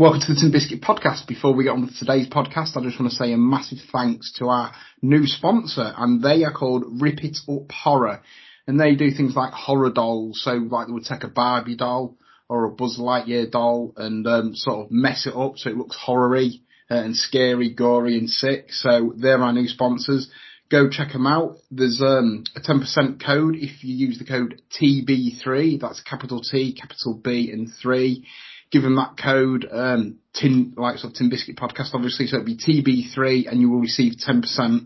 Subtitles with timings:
[0.00, 1.26] Welcome to the Tin Biscuit podcast.
[1.26, 4.32] Before we get on with today's podcast, I just want to say a massive thanks
[4.34, 4.70] to our
[5.02, 8.22] new sponsor, and they are called Rip It Up Horror.
[8.68, 10.40] And they do things like horror dolls.
[10.44, 12.16] So, like, they would take a Barbie doll
[12.48, 15.96] or a Buzz Lightyear doll and um, sort of mess it up so it looks
[16.00, 16.50] horror-y
[16.88, 18.66] uh, and scary, gory, and sick.
[18.70, 20.30] So, they're our new sponsors
[20.70, 21.56] go check them out.
[21.70, 25.80] There's um, a 10% code if you use the code TB3.
[25.80, 28.26] That's capital T, capital B, and three.
[28.70, 32.26] Give them that code, um, tin, like sort of Tin Biscuit Podcast, obviously.
[32.26, 34.84] So it'll be TB3 and you will receive 10%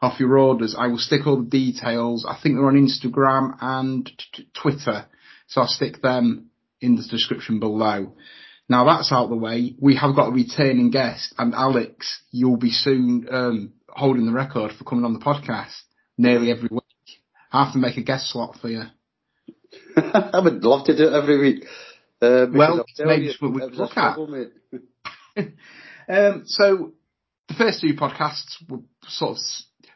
[0.00, 0.76] off your orders.
[0.78, 2.26] I will stick all the details.
[2.28, 4.10] I think they're on Instagram and
[4.60, 5.06] Twitter.
[5.48, 8.14] So I'll stick them in the description below.
[8.68, 9.74] Now that's out the way.
[9.80, 14.72] We have got a returning guest and Alex, you'll be soon, um, holding the record
[14.72, 15.74] for coming on the podcast
[16.16, 16.82] nearly every week.
[17.52, 18.82] I have to make a guest slot for you.
[19.96, 21.64] I would love to do it every week.
[22.20, 24.16] Uh, well, maybe you, we look at.
[26.08, 26.92] um, so
[27.48, 29.38] the first two podcasts were sort of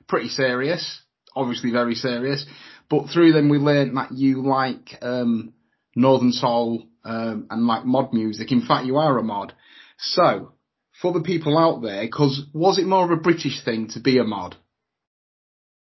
[0.09, 1.03] pretty serious,
[1.35, 2.45] obviously very serious,
[2.91, 5.55] but through them we learned that you like um,
[5.95, 8.53] Northern Soul um, and like mod music.
[8.53, 9.55] In fact, you are a mod.
[9.99, 10.53] So
[11.01, 12.03] for the people out there?
[12.03, 14.57] Because was it more of a British thing to be a mod?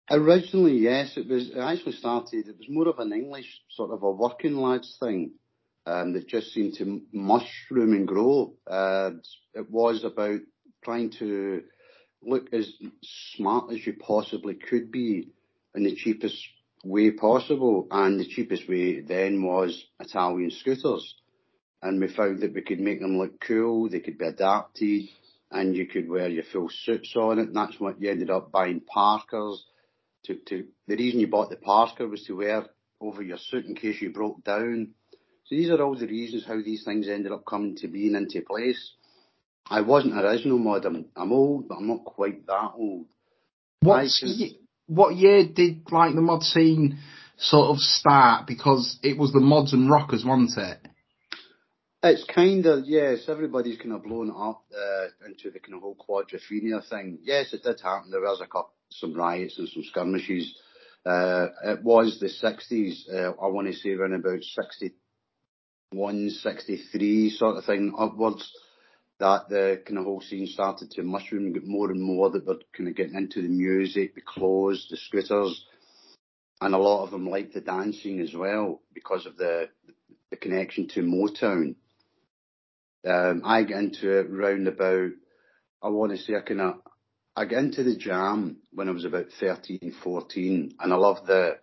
[0.09, 1.13] Originally, yes.
[1.15, 1.49] It was.
[1.49, 2.47] It actually started.
[2.47, 5.31] It was more of an English sort of a working lads thing
[5.85, 8.53] that just seemed to mushroom and grow.
[8.67, 10.39] It was about
[10.83, 11.63] trying to
[12.21, 12.71] look as
[13.35, 15.29] smart as you possibly could be
[15.75, 16.37] in the cheapest
[16.83, 17.87] way possible.
[17.91, 21.15] And the cheapest way then was Italian scooters
[21.83, 25.09] and we found that we could make them look cool, they could be adapted,
[25.51, 28.51] and you could wear your full suits on it, and that's what you ended up
[28.51, 29.63] buying parkas.
[30.25, 32.65] To, to the reason you bought the parka was to wear
[33.01, 34.93] over your suit in case you broke down.
[35.53, 38.41] So these are all the reasons how these things ended up coming to being into
[38.41, 38.93] place.
[39.69, 40.83] I wasn't original mod.
[40.85, 43.05] I'm, I'm old, but I'm not quite that old.
[43.81, 44.07] What
[44.87, 46.97] what year did like the mod scene
[47.37, 48.47] sort of start?
[48.47, 50.79] Because it was the mods and rockers, wasn't it?
[52.01, 53.25] It's kind of yes.
[53.27, 57.19] Everybody's kind of blown up uh, into the kind of whole quadrophenia thing.
[57.21, 58.09] Yes, it did happen.
[58.09, 60.57] There was a couple, some riots and some skirmishes.
[61.05, 63.13] Uh, it was the 60s.
[63.13, 64.93] Uh, I want to say around about 61,
[66.29, 68.51] 63 sort of thing upwards.
[69.19, 72.45] That the kind of whole scene started to mushroom and get more and more that
[72.45, 75.65] were kind of getting into the music, the clothes, the scooters,
[76.59, 79.69] and a lot of them liked the dancing as well because of the
[80.33, 81.75] the connection to Motown.
[83.07, 85.11] Um, I get into it round about,
[85.83, 86.75] I want to say I kind of,
[87.35, 91.59] I get into the jam when I was about 13, 14, and I love the,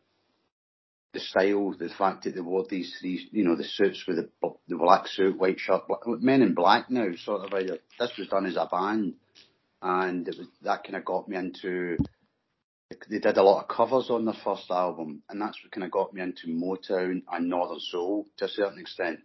[1.13, 4.29] the style, the fact that they wore these three, you know, the suits with the,
[4.69, 7.67] the black suit, white shirt, black, men in black now, sort of, like,
[7.99, 9.15] this was done as a band,
[9.83, 11.97] and it was, that kind of got me into,
[13.09, 15.91] they did a lot of covers on their first album, and that's what kind of
[15.91, 19.21] got me into Motown and Northern Soul to a certain extent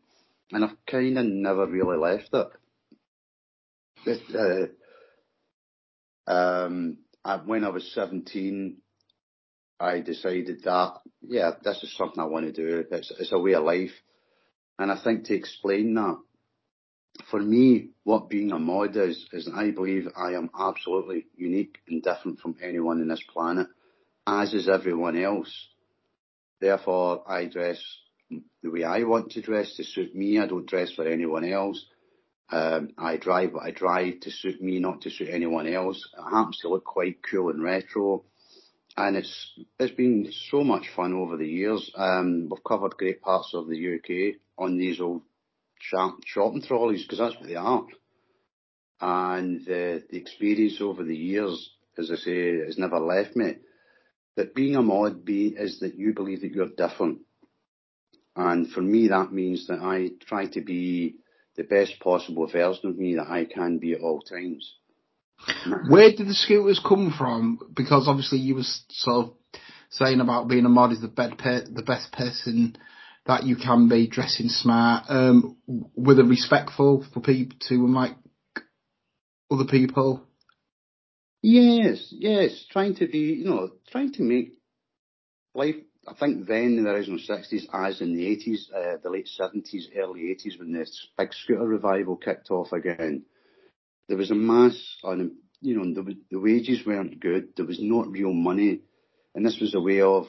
[0.51, 2.47] and I've kind of never really left it.
[4.05, 4.71] it
[6.27, 8.77] uh, um, I, when I was 17,
[9.79, 12.85] I decided that, yeah, this is something I want to do.
[12.89, 13.91] It's, it's a way of life.
[14.79, 16.17] And I think to explain that,
[17.29, 22.03] for me, what being a mod is, is I believe I am absolutely unique and
[22.03, 23.67] different from anyone in this planet,
[24.27, 25.67] as is everyone else.
[26.59, 27.81] Therefore, I dress
[28.29, 30.39] the way I want to dress to suit me.
[30.39, 31.85] I don't dress for anyone else.
[32.51, 36.07] Um, I drive what I drive to suit me, not to suit anyone else.
[36.17, 38.23] It happens to look quite cool and retro.
[38.97, 41.91] And it's, it's been so much fun over the years.
[41.95, 45.21] Um, we've covered great parts of the UK on these old
[45.79, 47.85] shopping trolleys, because that's what they are.
[49.01, 53.55] And the, the experience over the years, as I say, has never left me.
[54.37, 57.19] That being a mod be, is that you believe that you're different
[58.35, 61.15] and for me, that means that I try to be
[61.55, 64.75] the best possible version of me that I can be at all times.
[65.89, 67.59] Where did the scooters come from?
[67.75, 69.33] Because obviously you were sort of
[69.89, 72.75] saying about being a mod is the, best per- the best person
[73.25, 78.15] that you can be, dressing smart, um, with a respectful for people to like
[79.49, 80.23] other people.
[81.41, 84.53] Yes, yes, trying to be, you know, trying to make
[85.53, 85.75] life
[86.07, 89.85] I think then in the original 60s, as in the 80s, uh, the late 70s,
[89.97, 93.23] early 80s, when this big scooter revival kicked off again,
[94.07, 95.31] there was a mass on,
[95.61, 97.49] you know, the, the wages weren't good.
[97.55, 98.81] There was not real money.
[99.33, 100.27] And this was a way of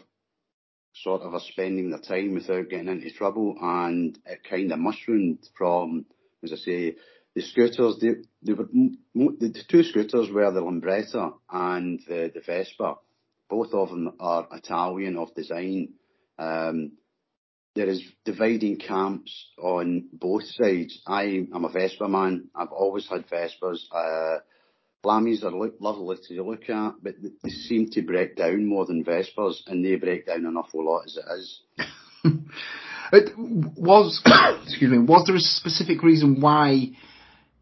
[1.02, 6.06] sort of spending their time without getting into trouble, and it kind of mushroomed from,
[6.42, 6.96] as I say,
[7.34, 7.98] the scooters.
[8.00, 8.68] They, they were
[9.14, 12.96] the two scooters were the Lambretta and the, the Vespa.
[13.48, 15.90] Both of them are Italian of design.
[16.38, 16.92] Um,
[17.76, 21.00] there is dividing camps on both sides.
[21.06, 22.48] I am a Vespa man.
[22.54, 23.84] I've always had Vespas.
[23.92, 24.38] Uh,
[25.04, 29.84] are lovely to look at, but they seem to break down more than Vespas, and
[29.84, 31.60] they break down an awful lot as it is.
[33.12, 34.20] it was,
[34.64, 36.90] excuse me, was there a specific reason why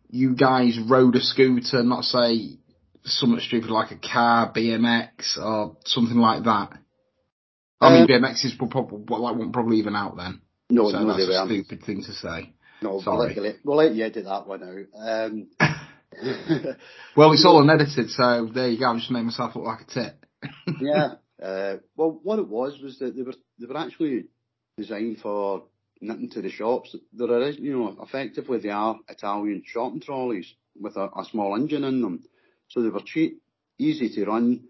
[0.09, 2.57] you guys rode a scooter, not say
[3.05, 6.79] something stupid like a car, BMX, or something like that?
[7.81, 10.41] I mean, um, BMX is probably, like, probably even out then.
[10.71, 12.55] No, so no, that's a stupid thing to say.
[12.83, 13.35] No, Sorry.
[13.35, 15.31] We'll let, we'll let you edit that one out.
[15.31, 15.49] Um,
[17.17, 18.91] well, it's all unedited, so there you go.
[18.91, 20.25] I just made myself look like a tit.
[20.81, 21.15] yeah.
[21.43, 24.25] Uh, well, what it was was that they were they were actually
[24.77, 25.65] designed for
[26.01, 26.95] knitting to the shops.
[27.13, 32.03] They're you know effectively they are Italian shopping trolleys with a, a small engine in
[32.03, 32.25] them,
[32.69, 33.43] so they were cheap,
[33.79, 34.65] easy to run.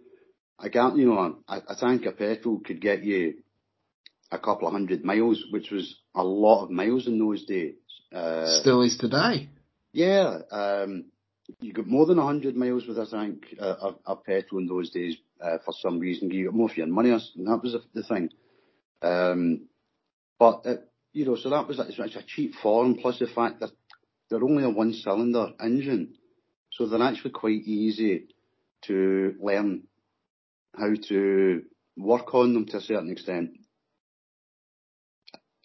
[0.59, 3.35] I got you know a, a tank of petrol could get you
[4.31, 7.75] a couple of hundred miles, which was a lot of miles in those days.
[8.13, 9.49] Uh, Still is today.
[9.93, 11.07] Yeah, um,
[11.61, 14.91] you got more than 100 miles with a tank uh, of, of, petrol in those
[14.91, 16.31] days uh, for some reason.
[16.31, 18.31] You got more for your money, and that was the, the thing.
[19.03, 19.67] Um,
[20.39, 23.27] but, it, uh, you know, so that was it's, it's a cheap form, plus the
[23.27, 23.71] fact that
[24.29, 26.15] they're only a one cylinder engine.
[26.73, 28.29] So they're actually quite easy
[28.87, 29.85] to learn
[30.79, 31.63] how to
[31.97, 33.51] work on them to a certain extent.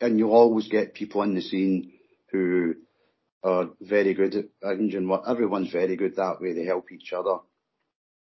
[0.02, 1.92] And you'll always get people in the scene
[2.32, 2.76] who
[3.44, 5.24] are very good at engine work.
[5.28, 6.54] Everyone's very good that way.
[6.54, 7.40] They help each other.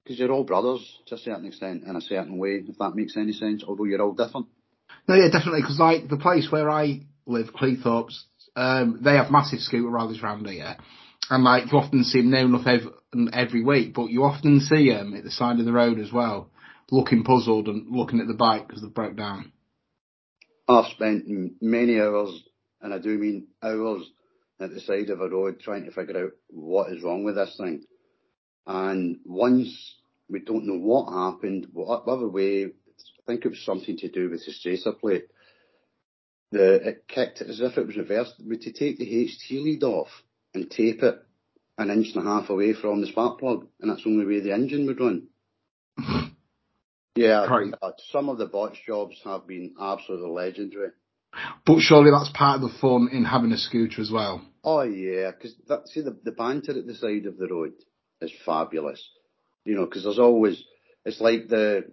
[0.05, 3.16] Because you're all brothers to a certain extent, in a certain way, if that makes
[3.16, 4.46] any sense, although you're all different.
[5.06, 8.23] No, yeah, definitely, because like the place where I live, Cleethorpes,
[8.56, 10.76] um, they have massive scooter rallies around here.
[11.28, 12.90] And like, you often see them near enough every,
[13.32, 16.50] every week, but you often see them at the side of the road as well,
[16.90, 19.52] looking puzzled and looking at the bike because they've broke down.
[20.69, 21.25] I've spent
[21.60, 22.42] many hours,
[22.81, 24.08] and I do mean hours,
[24.60, 27.56] at the side of a road trying to figure out what is wrong with this
[27.56, 27.82] thing.
[28.66, 29.96] And once
[30.28, 34.44] we don't know what happened, whatever way, I think it was something to do with
[34.44, 35.26] the stator plate.
[36.52, 38.34] The, it kicked as if it was reversed.
[38.44, 40.08] We had to take the HT lead off
[40.52, 41.16] and tape it
[41.78, 44.40] an inch and a half away from the spark plug, and that's the only way
[44.40, 45.28] the engine would run.
[47.16, 47.74] Yeah, right.
[47.82, 50.90] Uh, some of the botch jobs have been absolutely legendary.
[51.64, 54.42] But surely that's part of the fun in having a scooter as well.
[54.62, 55.54] Oh yeah, because
[55.86, 57.72] see the the banter at the side of the road
[58.20, 59.06] is fabulous.
[59.64, 60.62] You know, because there's always
[61.04, 61.90] it's like the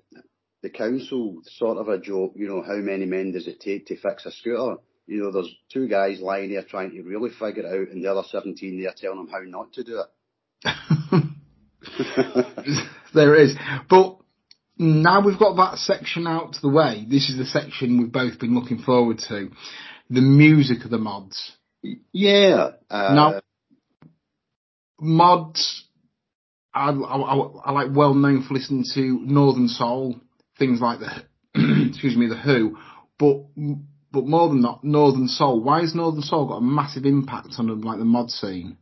[0.63, 2.33] the council sort of a joke.
[2.35, 4.77] You know, how many men does it take to fix a scooter?
[5.06, 8.11] You know, there's two guys lying there trying to really figure it out, and the
[8.11, 10.07] other 17 they're telling them how not to do it.
[13.13, 13.56] there is,
[13.89, 14.17] but
[14.79, 17.05] now we've got that section out to the way.
[17.09, 19.49] This is the section we've both been looking forward to.
[20.09, 21.57] The music of the mods.
[22.11, 22.71] Yeah.
[22.89, 23.41] Uh, now,
[24.99, 25.85] mods,
[26.73, 27.17] I, I,
[27.65, 30.19] I, like well known for listening to Northern Soul,
[30.59, 31.23] things like the,
[31.89, 32.77] excuse me, the Who,
[33.17, 33.45] but
[34.11, 35.61] but more than that, Northern Soul.
[35.61, 38.77] Why has Northern Soul got a massive impact on like the mod scene?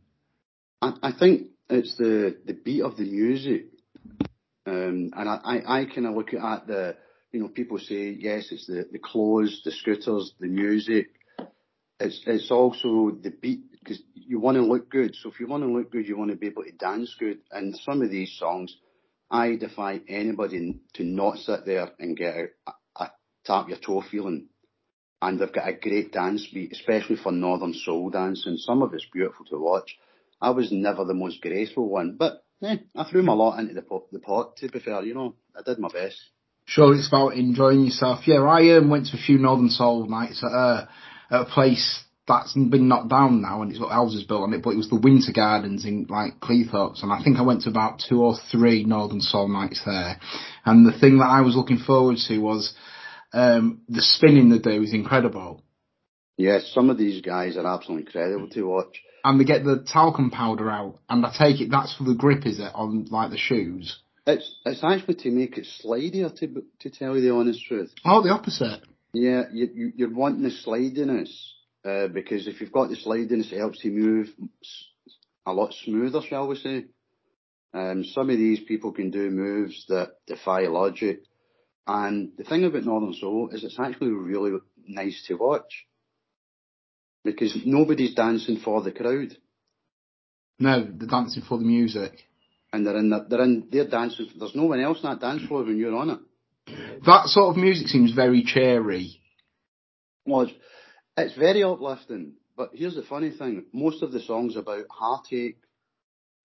[0.82, 3.66] I, I think it's the the beat of the music,
[4.66, 6.96] Um, I I, I kind of look at the
[7.32, 11.08] you know people say yes, it's the the clothes, the scooters, the music,
[11.98, 15.14] it's it's also the beat because you want to look good.
[15.14, 17.38] So if you want to look good, you want to be able to dance good.
[17.50, 18.76] And some of these songs,
[19.30, 22.34] I defy anybody to not sit there and get
[22.98, 23.06] a
[23.44, 24.48] tap your toe feeling.
[25.22, 28.58] And they've got a great dance beat, especially for Northern Soul dancing.
[28.58, 29.96] Some of it's beautiful to watch.
[30.42, 33.82] I was never the most graceful one, but eh, I threw my lot into the
[33.82, 34.56] pot, the pot.
[34.58, 36.20] To be fair, you know, I did my best.
[36.66, 38.26] Sure, it's about enjoying yourself.
[38.26, 40.86] Yeah, I um, went to a few Northern Soul nights at uh,
[41.30, 44.62] at a place that's been knocked down now and it's got houses built on it,
[44.62, 47.70] but it was the Winter Gardens in like Cleethorpes and I think I went to
[47.70, 50.18] about two or three Northern Soul nights there.
[50.64, 52.74] And the thing that I was looking forward to was
[53.32, 55.62] um, the spinning they do is incredible.
[56.36, 59.00] Yes, some of these guys are absolutely incredible to watch.
[59.26, 62.46] And they get the talcum powder out, and I take it that's for the grip,
[62.46, 63.98] is it, on like the shoes?
[64.24, 67.92] It's it's actually to make it slidier, to to tell you the honest truth.
[68.04, 68.82] Oh, the opposite.
[69.12, 71.54] Yeah, you, you, are wanting the slidiness
[71.84, 74.28] uh, because if you've got the slidiness, it helps you move
[75.44, 76.84] a lot smoother, shall we say.
[77.74, 81.22] Um, some of these people can do moves that defy logic.
[81.84, 85.86] And the thing about Northern Soul is it's actually really nice to watch
[87.26, 89.36] because nobody's dancing for the crowd.
[90.58, 92.12] No, they're dancing for the music.
[92.72, 94.28] And they're in, the, they're in, they're dancing.
[94.38, 96.18] There's no one else on that dance floor when you're on it.
[97.04, 99.20] That sort of music seems very cheery.
[100.24, 100.52] Well, it's,
[101.16, 102.34] it's very uplifting.
[102.56, 105.58] But here's the funny thing: most of the songs about heartache,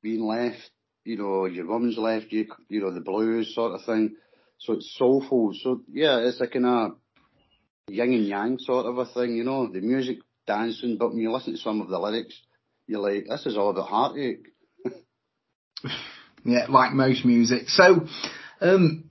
[0.03, 0.69] being left,
[1.05, 4.15] you know, your woman's left you, you know, the blues sort of thing.
[4.59, 5.53] So it's soulful.
[5.61, 6.91] So yeah, it's a kind of
[7.87, 9.71] yin and yang sort of a thing, you know.
[9.71, 10.17] The music,
[10.47, 12.39] dancing, but when you listen to some of the lyrics,
[12.87, 14.47] you're like, this is all about heartache.
[16.43, 17.69] yeah, like most music.
[17.69, 18.07] So,
[18.59, 19.09] um,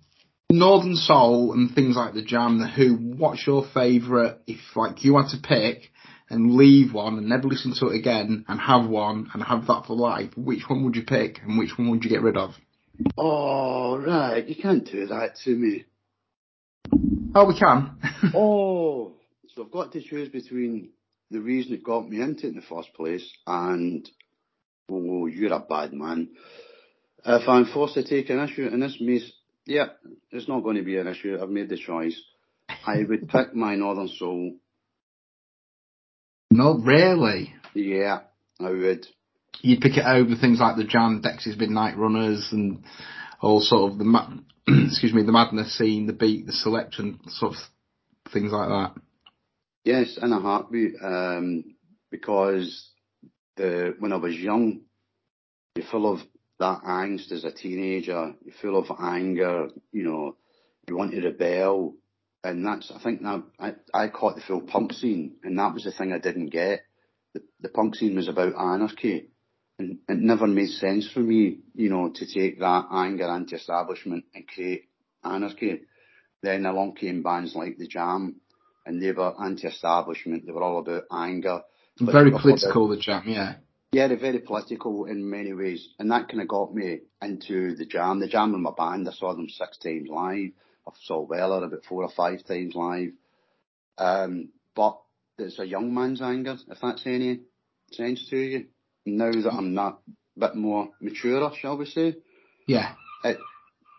[0.51, 2.95] Northern Soul and things like the Jam, the Who.
[2.95, 4.37] What's your favourite?
[4.47, 5.91] If like you had to pick
[6.29, 9.85] and leave one and never listen to it again and have one and have that
[9.87, 12.55] for life, which one would you pick and which one would you get rid of?
[13.17, 14.47] Oh, right.
[14.47, 15.85] You can't do that to me.
[17.35, 17.97] Oh, we can.
[18.35, 19.15] oh,
[19.55, 20.91] so I've got to choose between
[21.31, 24.09] the reason it got me into it in the first place and,
[24.91, 26.31] oh, you're a bad man.
[27.25, 29.21] If I'm forced to take an issue, and this may,
[29.67, 29.89] yeah,
[30.31, 31.39] it's not going to be an issue.
[31.41, 32.19] I've made the choice.
[32.69, 34.57] I would pick my Northern Soul.
[36.51, 37.55] Not really.
[37.75, 38.21] Yeah,
[38.59, 39.07] I would
[39.63, 42.83] you'd pick it over things like the Jam, Dexys Midnight Runners, and
[43.41, 44.31] all sort of the ma-
[44.69, 49.01] excuse me, the madness scene, the beat, the Selecter, sort of things like that.
[49.85, 51.65] Yes, in a heartbeat, um,
[52.11, 52.91] because
[53.57, 54.81] when I was young,
[55.75, 56.21] you're full of
[56.59, 58.35] that angst as a teenager.
[58.45, 59.69] You're full of anger.
[59.93, 60.37] You know,
[60.89, 61.95] you want to rebel,
[62.45, 66.13] and that's I think I, caught the full punk scene, and that was the thing
[66.13, 66.83] I didn't get.
[67.33, 69.31] The, the punk scene was about anarchy,
[69.79, 74.47] and it never made sense for me, you know, to take that anger anti-establishment and
[74.47, 74.89] create
[75.25, 75.83] anarchy.
[76.43, 78.37] Then along came bands like The Jam,
[78.87, 80.47] and they were anti-establishment.
[80.47, 81.63] They were all about anger.
[81.99, 83.57] Very political, The Jam, yeah.
[83.93, 87.87] Yeah, they're very political in many ways, and that kind of got me into The
[87.87, 88.21] Jam.
[88.21, 90.51] The Jam in my band, I saw them six times live.
[90.87, 93.11] I saw Weller about four or five times live.
[93.99, 94.99] Um, but
[95.39, 97.41] it's a young man's anger, if that's any
[97.93, 98.67] sense to you
[99.07, 100.01] now that I'm not
[100.37, 102.17] a bit more mature, shall we say?
[102.67, 102.95] Yeah.
[103.25, 103.39] It,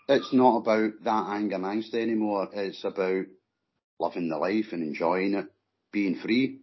[0.07, 2.49] it's not about that anger and angst anymore.
[2.53, 3.25] It's about
[4.01, 5.45] living the life and enjoying it,
[5.91, 6.59] being free.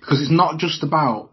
[0.00, 1.30] Because it's not just about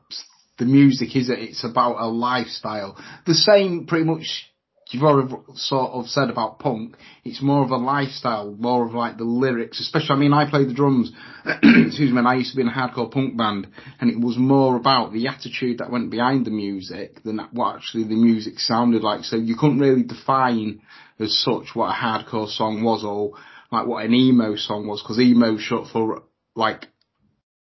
[0.57, 1.39] the music, is it?
[1.39, 2.97] It's about a lifestyle.
[3.25, 4.51] The same pretty much
[4.91, 9.17] you've already sort of said about punk, it's more of a lifestyle, more of like
[9.17, 11.11] the lyrics, especially, I mean, I play the drums,
[11.45, 13.67] excuse me, and I used to be in a hardcore punk band,
[13.99, 18.03] and it was more about the attitude that went behind the music than what actually
[18.03, 19.23] the music sounded like.
[19.23, 20.81] So you couldn't really define
[21.19, 23.33] as such what a hardcore song was or
[23.71, 26.23] like what an emo song was, because emo short for
[26.55, 26.87] like,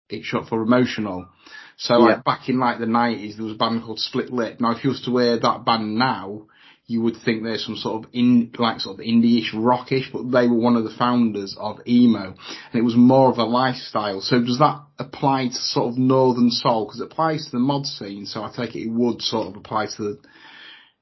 [0.09, 1.29] it short for emotional.
[1.77, 2.15] So yeah.
[2.15, 4.61] like back in like the nineties, there was a band called Split Lip.
[4.61, 6.47] Now if you was to wear that band now,
[6.89, 10.47] you would think there's some sort of in like sort of indie-ish rockish, but they
[10.47, 14.21] were one of the founders of emo, and it was more of a lifestyle.
[14.21, 16.87] So does that apply to sort of Northern Soul?
[16.87, 19.57] Because it applies to the mod scene, so I take it it would sort of
[19.57, 20.21] apply to the,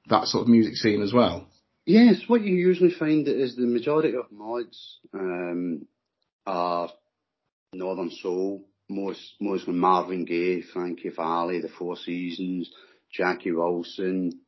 [0.09, 1.47] that sort of music scene as well.
[1.85, 5.85] Yes, what you usually find is the majority of mods um,
[6.45, 6.89] are
[7.73, 12.71] Northern Soul, most mostly Marvin Gaye, Frankie Valli, The Four Seasons,
[13.11, 14.39] Jackie Wilson,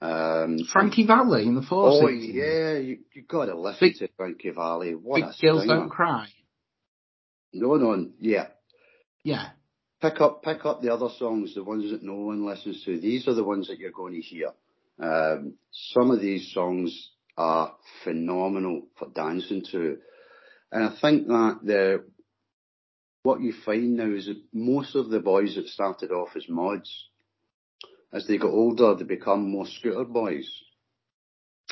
[0.00, 2.32] um, Frankie Valli in the Four oh, Seasons.
[2.32, 4.92] Oh yeah, you you got to listen big, to Frankie Valli.
[4.92, 5.74] What big a girls singer.
[5.74, 6.28] don't cry.
[7.52, 8.48] No, no, yeah,
[9.24, 9.50] yeah.
[10.00, 13.00] Pick up, pick up the other songs, the ones that no one listens to.
[13.00, 14.50] These are the ones that you're going to hear.
[15.00, 17.74] Um, some of these songs are
[18.04, 19.98] phenomenal for dancing to,
[20.70, 22.04] and I think that the
[23.22, 27.08] what you find now is that most of the boys that started off as mods
[28.12, 30.48] as they get older, they become more scooter boys.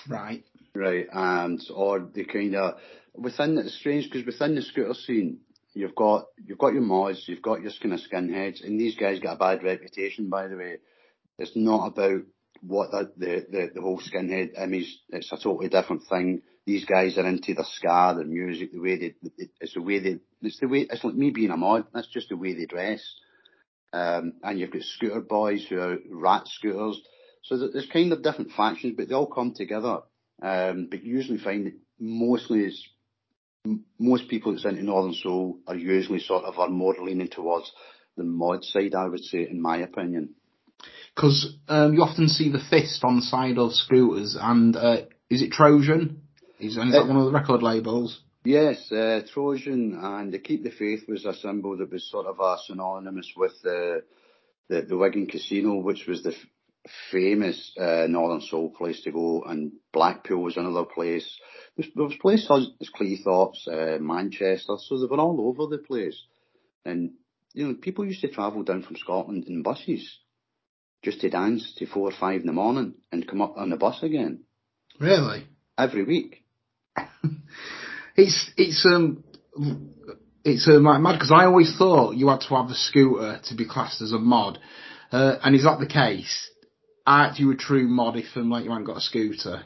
[0.09, 0.45] Right.
[0.75, 2.75] Right, and or they kind of
[3.14, 5.41] within it's strange because within the scooter scene,
[5.75, 9.21] you've got you've got your mods, you've got your kind of skinheads, and these guys
[9.21, 10.31] get a bad reputation.
[10.31, 10.79] By the way,
[11.38, 12.23] it's not about
[12.62, 14.97] what the the the, whole skinhead image.
[15.11, 16.42] It's a totally different thing.
[16.64, 19.14] These guys are into the ska, the music, the way they,
[19.61, 22.28] it's the way they, it's the way, it's like me being a mod, that's just
[22.28, 23.02] the way they dress.
[23.92, 27.00] Um, and you've got scooter boys who are rat scooters.
[27.42, 30.02] So there's kind of different factions, but they all come together.
[30.40, 32.88] Um, but you usually find that mostly it's,
[33.99, 37.71] most people that's into Northern Soul are usually sort of are more leaning towards
[38.16, 40.35] the mod side, I would say, in my opinion.
[41.15, 45.43] Because um, you often see the fist on the side of scooters, and uh, is
[45.43, 46.23] it Trojan?
[46.59, 48.21] Is, and is that one of the record labels?
[48.45, 52.41] Yes, uh, Trojan and the Keep the Faith was a symbol that was sort of
[52.41, 54.03] a synonymous with the
[54.69, 59.43] the, the Wigan Casino, which was the f- famous uh, Northern Soul place to go,
[59.43, 61.39] and Blackpool was another place.
[61.77, 65.83] There was, there was places as Cleethorpes, uh, Manchester, so they were all over the
[65.83, 66.21] place.
[66.85, 67.12] And
[67.53, 70.19] you know, people used to travel down from Scotland in buses
[71.02, 73.76] just to dance to four or five in the morning and come up on the
[73.76, 74.44] bus again.
[75.00, 75.47] Really?
[75.76, 76.44] Every week.
[78.16, 79.25] it's it's um
[80.44, 83.66] it's uh, mad because I always thought you had to have a scooter to be
[83.68, 84.59] classed as a mod,
[85.11, 86.50] uh, and is that the case?
[87.06, 89.62] Aren't you a true mod if um, like you haven't got a scooter?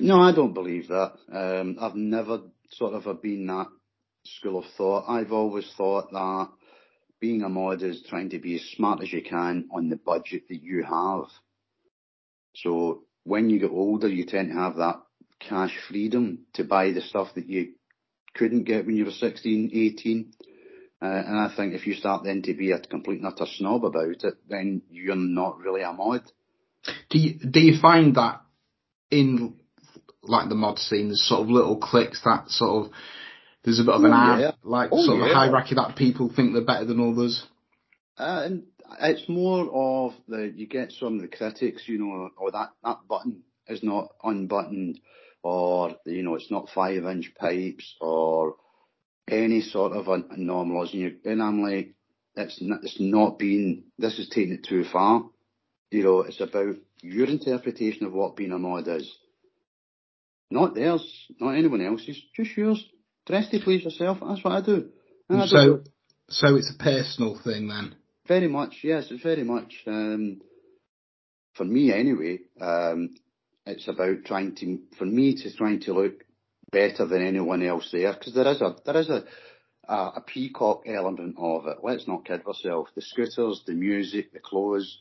[0.00, 1.12] No, I don't believe that.
[1.32, 2.40] Um, I've never
[2.70, 3.66] sort of been that
[4.24, 5.08] school of thought.
[5.08, 6.48] I've always thought that
[7.20, 10.48] being a mod is trying to be as smart as you can on the budget
[10.48, 11.26] that you have.
[12.54, 15.02] So when you get older, you tend to have that
[15.38, 17.74] cash freedom to buy the stuff that you
[18.34, 20.32] couldn't get when you were 16, 18.
[21.02, 24.24] Uh, and I think if you start then to be a complete utter snob about
[24.24, 26.22] it, then you're not really a mod.
[27.10, 28.42] Do you, do you find that
[29.10, 29.60] in
[30.22, 32.92] like the mod scene, there's sort of little clicks that sort of
[33.64, 34.52] there's a bit of an oh, yeah.
[34.62, 35.26] like oh, sort yeah.
[35.26, 37.44] of hierarchy that people think they're better than others.
[38.16, 38.62] Uh, and
[39.00, 42.98] it's more of the you get some of the critics, you know, or that that
[43.08, 45.00] button is not unbuttoned,
[45.42, 48.56] or you know, it's not five inch pipes, or
[49.28, 50.92] any sort of anomalies.
[50.92, 51.94] And, you, and I'm like,
[52.36, 53.84] it's not, it's not being.
[53.98, 55.24] This is taking it too far.
[55.90, 59.12] You know, it's about your interpretation of what being a mod is.
[60.50, 62.84] Not theirs, not anyone else's, just yours.
[63.30, 64.18] Dress to please yourself.
[64.20, 64.88] That's what I do.
[65.28, 65.82] I so,
[66.28, 67.94] so it's a personal thing then.
[68.26, 69.06] Very much, yes.
[69.08, 69.72] It's very much.
[69.86, 70.40] Um,
[71.54, 72.40] for me, anyway.
[72.60, 73.10] Um,
[73.66, 76.24] it's about trying to, for me, to trying to look
[76.72, 79.22] better than anyone else there, because there is a there is a,
[79.88, 81.76] a a peacock element of it.
[81.84, 82.90] Let's not kid ourselves.
[82.96, 84.98] The scooters, the music, the clothes,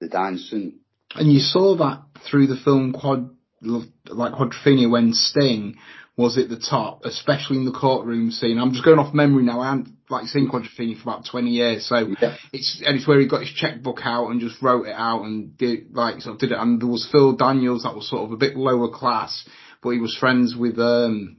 [0.00, 0.80] the dancing.
[1.14, 3.30] And you saw that through the film Quad,
[3.62, 5.76] like Quadrophenia when Sting
[6.16, 8.58] was at the top, especially in the courtroom scene.
[8.58, 9.60] I'm just going off memory now.
[9.60, 12.36] I haven't like seen Quadrophenia for about 20 years, so yeah.
[12.52, 15.56] it's and it's where he got his checkbook out and just wrote it out and
[15.56, 16.58] did like sort of did it.
[16.58, 19.48] And there was Phil Daniels that was sort of a bit lower class,
[19.82, 21.38] but he was friends with um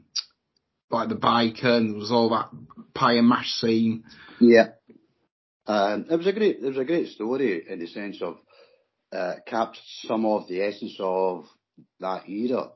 [0.90, 2.50] like the biker and there was all that
[2.94, 4.04] pie and mash scene.
[4.40, 4.70] Yeah.
[5.68, 8.38] Um, it was a great, it was a great story in the sense of
[9.14, 11.46] uh, captured some of the essence of
[12.00, 12.72] that era.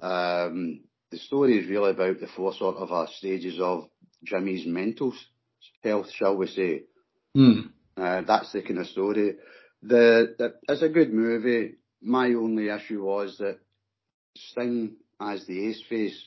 [0.00, 3.88] Um, the story is really about the four sort of uh, stages of
[4.24, 5.14] Jimmy's mental
[5.82, 6.82] health, shall we say.
[7.36, 7.70] Mm.
[7.96, 9.36] Uh, that's the kind of story.
[9.82, 11.76] The, the it's a good movie.
[12.00, 13.58] My only issue was that
[14.36, 16.24] Sting as the ace face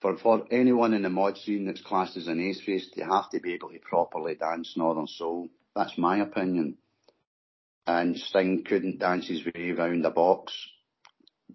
[0.00, 3.30] for for anyone in the mod scene that's classed as an ace face, they have
[3.30, 5.48] to be able to properly dance Northern Soul.
[5.74, 6.76] That's my opinion.
[7.86, 10.52] And Sting couldn't dance his way around the box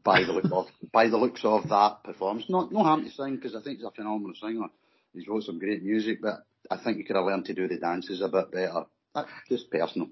[0.03, 2.45] by the look of by the looks of that performance.
[2.49, 4.67] Not no harm to sing because I think he's a phenomenal singer.
[5.13, 7.77] He's wrote some great music, but I think he could have learned to do the
[7.77, 8.85] dances a bit better.
[9.13, 10.07] That's just personal.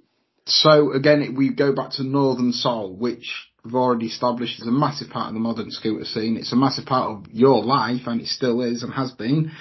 [0.45, 3.31] So again, we go back to Northern Soul, which
[3.63, 6.37] we've already established is a massive part of the modern scooter scene.
[6.37, 9.51] It's a massive part of your life, and it still is and has been.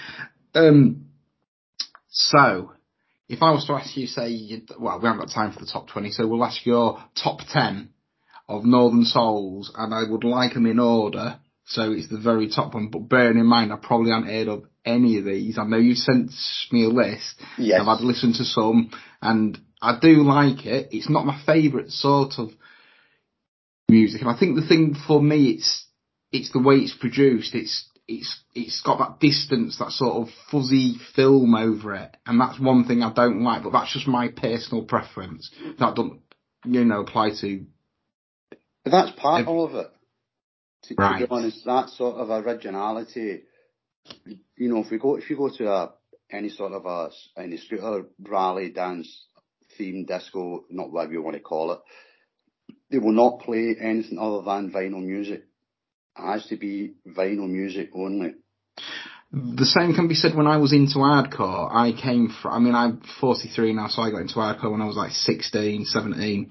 [0.55, 1.07] Um,
[2.09, 2.73] so,
[3.29, 5.89] if I was to ask you, say, well, we haven't got time for the top
[5.89, 7.91] 20, so we'll ask your top 10
[8.51, 11.39] of Northern Souls, and I would like them in order.
[11.67, 14.65] So it's the very top one, but bearing in mind I probably haven't heard of
[14.85, 15.57] any of these.
[15.57, 16.33] I know you sent
[16.73, 17.41] me a list.
[17.59, 17.81] Yes.
[17.81, 18.91] I've had listened to some,
[19.23, 20.89] and I do like it.
[20.91, 22.51] It's not my favourite sort of
[23.89, 25.87] music, and I think the thing for me, it's
[26.33, 27.55] it's the way it's produced.
[27.55, 32.59] It's it's it's got that distance, that sort of fuzzy film over it, and that's
[32.59, 33.63] one thing I don't like.
[33.63, 35.51] But that's just my personal preference.
[35.79, 36.21] That doesn't,
[36.65, 37.65] you know, apply to
[38.85, 39.87] that's part if, of it.
[40.85, 41.21] To, right.
[41.21, 43.43] to be honest, that sort of originality.
[44.57, 45.93] You know, if we go, if you go to a
[46.31, 49.27] any sort of a any scooter rally dance
[49.77, 51.81] theme disco, not whatever you want to call it,
[52.91, 55.45] they will not play anything other than vinyl music.
[56.19, 58.35] It has to be vinyl music only.
[59.33, 61.73] The same can be said when I was into hardcore.
[61.73, 64.87] I came from, I mean, I'm 43 now, so I got into hardcore when I
[64.87, 66.51] was like 16, 17.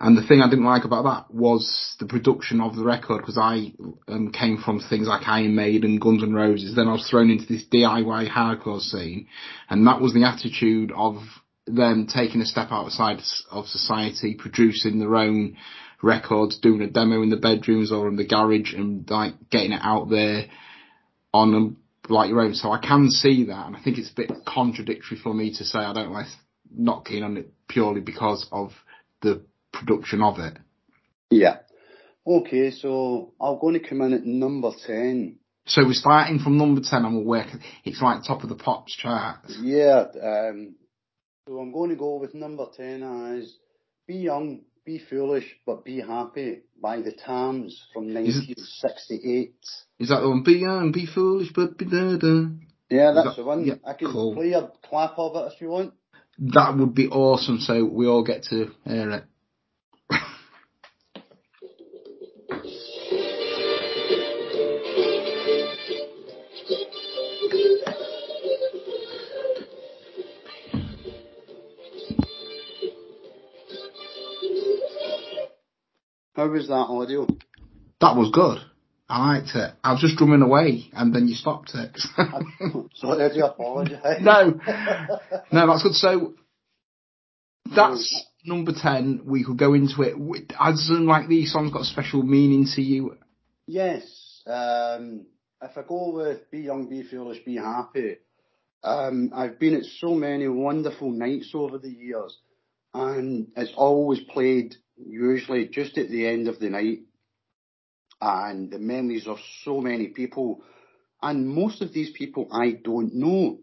[0.00, 3.38] And the thing I didn't like about that was the production of the record because
[3.38, 3.72] I
[4.08, 6.74] um, came from things like Iron Maiden, and Guns N' Roses.
[6.74, 9.28] Then I was thrown into this DIY hardcore scene,
[9.70, 11.18] and that was the attitude of
[11.66, 15.56] them taking a step outside of society, producing their own
[16.02, 19.80] records, doing a demo in the bedrooms or in the garage and like getting it
[19.82, 20.46] out there
[21.32, 21.76] on them
[22.08, 22.54] like your own.
[22.54, 25.64] So I can see that and I think it's a bit contradictory for me to
[25.64, 26.26] say I don't like
[26.74, 28.72] not keen on it purely because of
[29.22, 29.42] the
[29.72, 30.58] production of it.
[31.30, 31.58] Yeah.
[32.26, 35.38] Okay, so I'm going to come in at number 10.
[35.66, 37.48] So we're starting from number 10 and we'll work,
[37.84, 39.40] it's like top of the pops chart.
[39.60, 40.76] Yeah, um,
[41.46, 43.02] so I'm going to go with number 10
[43.38, 43.52] as
[44.06, 49.52] Be Young, Be Foolish, but Be Happy by the Tams from 1968.
[49.98, 50.44] Is that the one?
[50.44, 52.46] Be young, be foolish, but be da da.
[52.88, 53.66] Yeah, that's that, the one.
[53.66, 54.36] Yeah, I can cool.
[54.36, 55.94] play a clap of it if you want.
[56.38, 59.24] That would be awesome, so we all get to hear it.
[76.36, 77.26] How was that audio?
[78.02, 78.58] That was good.
[79.08, 79.72] I liked it.
[79.82, 81.96] I was just drumming away, and then you stopped it.
[82.96, 84.20] Sorry, I do apologise.
[84.20, 84.60] no,
[85.50, 85.94] no, that's good.
[85.94, 86.34] So
[87.74, 89.22] that's number ten.
[89.24, 90.52] We could go into it.
[90.60, 93.16] As in, like these songs got special meaning to you.
[93.66, 94.42] Yes.
[94.46, 95.24] Um,
[95.62, 98.18] if I go with "Be Young, Be Foolish, Be Happy,"
[98.84, 102.36] um, I've been at so many wonderful nights over the years,
[102.92, 107.00] and it's always played usually just at the end of the night.
[108.20, 110.62] And the memories of so many people,
[111.20, 113.58] and most of these people I don't know,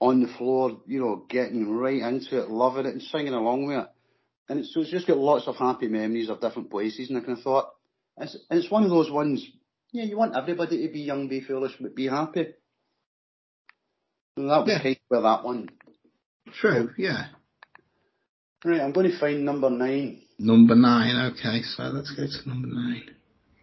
[0.00, 3.78] on the floor, you know, getting right into it, loving it, and singing along with
[3.78, 3.86] it.
[4.48, 7.22] And it's, so it's just got lots of happy memories of different places, and I
[7.22, 7.70] kind of thought,
[8.18, 9.46] it's, it's one of those ones,
[9.92, 12.48] yeah, you want everybody to be young, be foolish, but be happy.
[14.36, 14.82] And that was yeah.
[14.82, 15.70] kind of where that one.
[16.60, 17.28] True, yeah.
[18.64, 20.22] Right, I'm going to find number nine.
[20.38, 23.02] Number nine, okay, so let's go to number nine.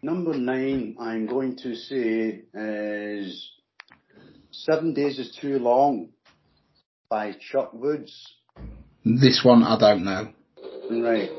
[0.02, 3.52] Number nine, I'm going to say is
[4.52, 6.10] Seven Days is Too Long
[7.10, 8.34] by Chuck Woods.
[9.04, 10.30] This one I don't know.
[10.92, 11.30] Right.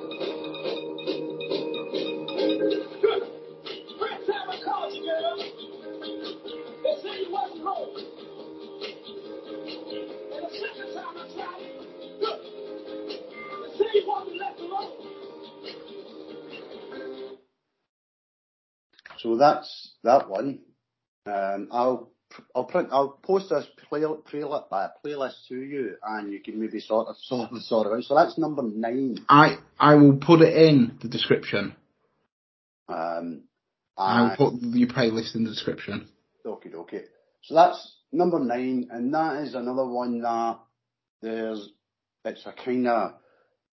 [19.38, 20.60] That's that one.
[21.26, 22.10] Um, I'll
[22.54, 27.16] I'll print I'll post this uh, playlist to you, and you can maybe sort of
[27.18, 28.04] sort of sort of out.
[28.04, 29.18] So that's number nine.
[29.28, 31.74] I I will put it in the description.
[32.88, 33.44] Um,
[33.96, 36.08] I'll put your playlist in the description.
[36.44, 37.04] Okay, okay.
[37.42, 40.58] So that's number nine, and that is another one that
[41.22, 41.70] there's
[42.24, 43.12] it's a kind of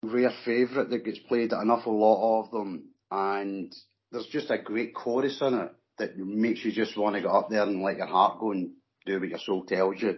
[0.03, 3.75] rare favourite that gets played at an awful lot of them, and
[4.17, 7.51] there's just a great chorus in it that makes you just want to get up
[7.51, 8.71] there and let your heart go and
[9.05, 10.17] do what your soul tells you.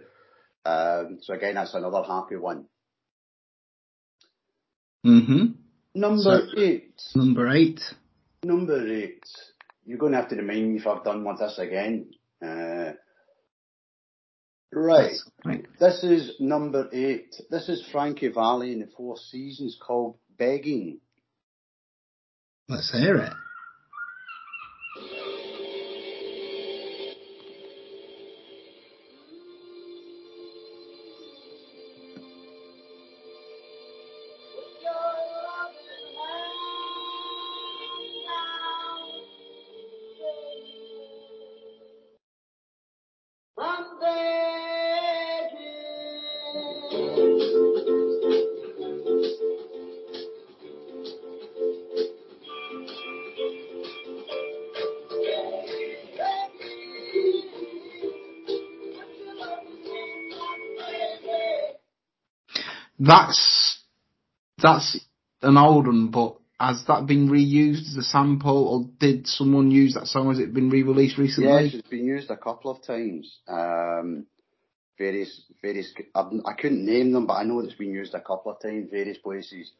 [0.65, 2.65] Um, so again, that's another happy one.
[5.05, 5.45] Mm-hmm.
[5.95, 6.93] Number so, eight.
[7.13, 7.81] Number eight.
[8.43, 9.23] Number eight.
[9.85, 12.11] You're going to have to remind me if I've done with this again.
[12.41, 12.93] Uh,
[14.71, 15.11] right.
[15.43, 15.65] right.
[15.77, 17.35] This is number eight.
[17.49, 20.99] This is Frankie Valli in the Four Seasons called Begging.
[22.69, 23.33] Let's hear it.
[63.09, 63.79] That's
[64.61, 64.99] that's
[65.41, 69.93] an old one, but has that been reused as a sample, or did someone use
[69.93, 70.29] that song?
[70.29, 71.49] Has it been re-released recently?
[71.49, 73.39] Yes, it's been used a couple of times.
[73.47, 74.25] Um,
[74.97, 75.91] various, various.
[76.13, 79.17] I couldn't name them, but I know it's been used a couple of times, various
[79.17, 79.71] places.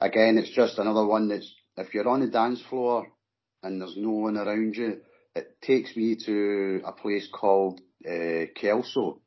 [0.00, 3.08] Again, it's just another one that's if you're on the dance floor
[3.62, 4.98] and there's no one around you,
[5.34, 9.20] it takes me to a place called uh, Kelso,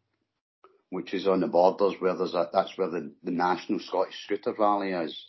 [0.90, 4.54] which is on the borders where there's a, that's where the, the National Scottish Scooter
[4.58, 5.26] Rally is.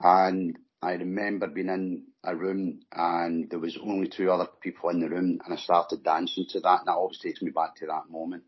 [0.00, 5.00] And I remember being in a room and there was only two other people in
[5.00, 7.86] the room and I started dancing to that and that always takes me back to
[7.86, 8.44] that moment.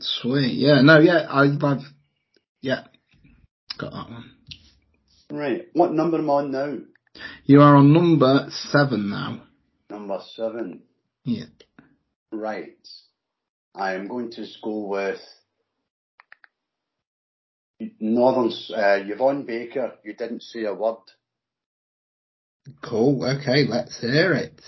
[0.00, 0.54] Sweet.
[0.54, 1.82] Yeah, no, yeah, I, I've,
[2.60, 2.84] yeah,
[3.78, 4.32] got that one.
[5.30, 5.68] Right.
[5.72, 6.78] What number am I on now?
[7.44, 9.42] You are on number seven now.
[9.90, 10.82] Number seven.
[11.24, 11.46] Yeah.
[12.32, 12.76] Right.
[13.74, 15.20] I am going to go with
[18.00, 19.94] Northern uh, Yvonne Baker.
[20.04, 20.96] You didn't say a word.
[22.82, 23.24] Cool.
[23.24, 24.60] Okay, let's hear it.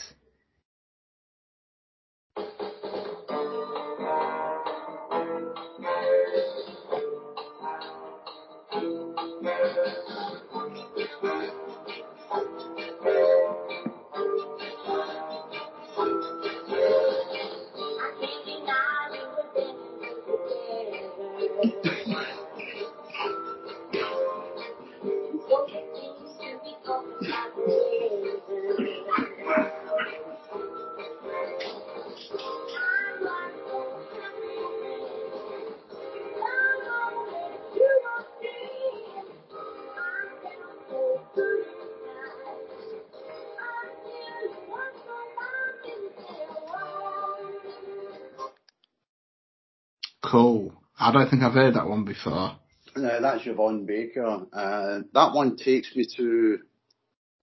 [51.10, 52.56] I don't think I've heard that one before.
[52.96, 54.46] No, that's Yvonne Baker.
[54.52, 56.58] Uh, that one takes me to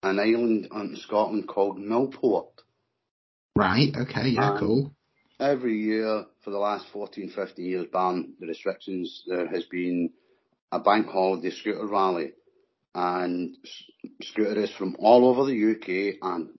[0.03, 2.47] an island in Scotland called Millport.
[3.57, 4.95] Right, okay, yeah, um, cool.
[5.41, 10.11] Every year for the last 14, 15 years, ban the restrictions, there has been
[10.71, 12.31] a bank holiday scooter rally.
[12.95, 13.57] And
[14.23, 16.49] scooterists from all over the UK and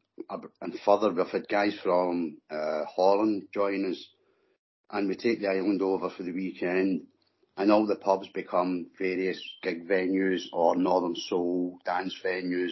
[0.60, 4.08] and further, we've had guys from uh, Holland join us
[4.90, 7.06] and we take the island over for the weekend
[7.56, 12.70] and all the pubs become various gig venues or Northern Soul dance venues.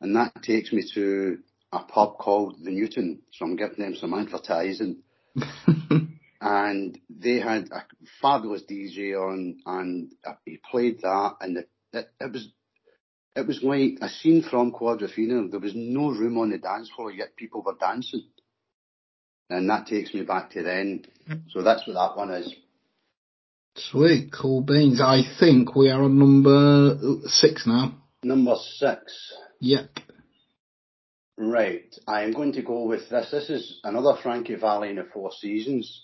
[0.00, 1.38] And that takes me to
[1.72, 3.22] a pub called the Newton.
[3.32, 5.02] So I'm giving them some advertising.
[6.40, 7.84] and they had a
[8.20, 10.12] fabulous DJ on and
[10.44, 12.48] he played that and it, it, it was
[13.34, 15.50] it was like a scene from Quadrophenia.
[15.50, 18.26] There was no room on the dance floor, yet people were dancing.
[19.52, 21.04] And that takes me back to then.
[21.50, 22.54] So that's what that one is.
[23.76, 24.98] Sweet, cool beans.
[25.00, 27.94] I think we are on number six now.
[28.22, 29.34] Number six.
[29.60, 29.90] Yep.
[31.36, 31.94] Right.
[32.06, 33.30] I am going to go with this.
[33.30, 36.02] This is another Frankie Valli in the Four Seasons.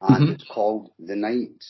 [0.00, 0.32] And mm-hmm.
[0.32, 1.62] it's called The Night.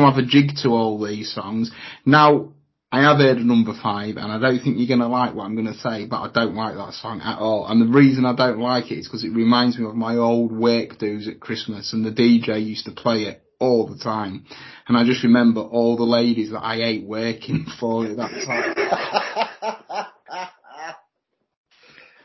[0.00, 1.70] Going to have a jig to all these songs.
[2.04, 2.52] Now,
[2.92, 5.54] I have heard number five, and I don't think you're going to like what I'm
[5.54, 7.68] going to say, but I don't like that song at all.
[7.68, 10.50] And the reason I don't like it is because it reminds me of my old
[10.50, 14.44] work dues at Christmas, and the DJ used to play it all the time.
[14.88, 18.74] And I just remember all the ladies that I ate working for at that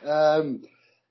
[0.04, 0.10] time.
[0.10, 0.62] um,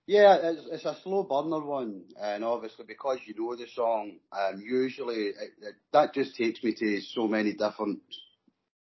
[0.06, 4.60] yeah, it's, it's a slow burner one, and obviously because you know the song, um,
[4.60, 8.00] usually it, it, that just takes me to so many different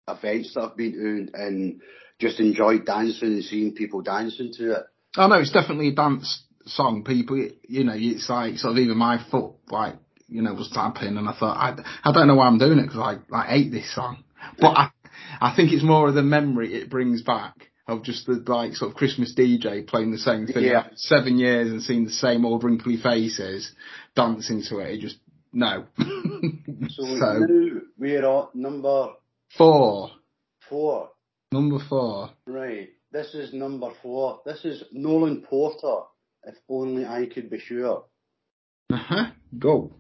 [0.07, 1.81] events that I've been to and
[2.19, 4.83] just enjoyed dancing and seeing people dancing to it.
[5.17, 7.05] Oh no, it's definitely a dance song.
[7.05, 9.95] People, you know, it's like sort of even my foot, like
[10.29, 12.83] you know, was tapping, and I thought I, I don't know why I'm doing it
[12.83, 12.99] because
[13.33, 14.25] I I hate this song,
[14.59, 14.91] but I
[15.41, 18.91] I think it's more of the memory it brings back of just the like sort
[18.91, 20.89] of Christmas DJ playing the same thing yeah.
[20.95, 23.73] seven years and seeing the same old wrinkly faces
[24.15, 24.95] dancing to it.
[24.95, 25.17] It just
[25.53, 25.87] no.
[25.99, 27.47] so, so
[27.99, 29.09] we're at number
[29.57, 30.11] four.
[30.69, 31.11] Four.
[31.51, 32.31] Number four.
[32.47, 32.91] Right.
[33.11, 34.41] This is number four.
[34.45, 36.03] This is Nolan Porter.
[36.45, 38.05] If only I could be sure.
[38.93, 39.25] Uh huh.
[39.59, 39.95] Go.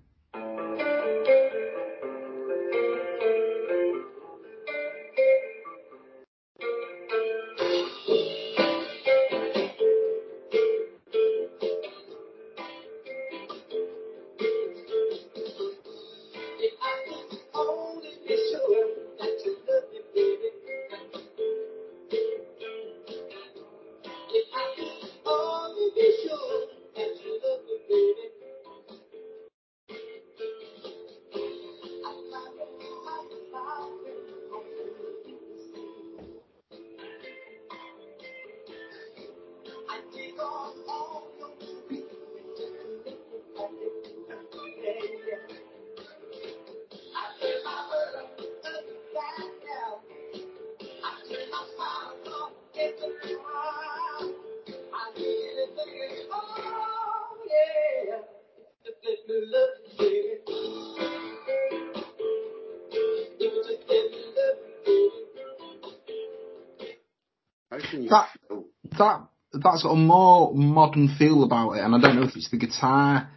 [68.99, 72.51] That that's got a more modern feel about it, and I don't know if it's
[72.51, 73.31] the guitar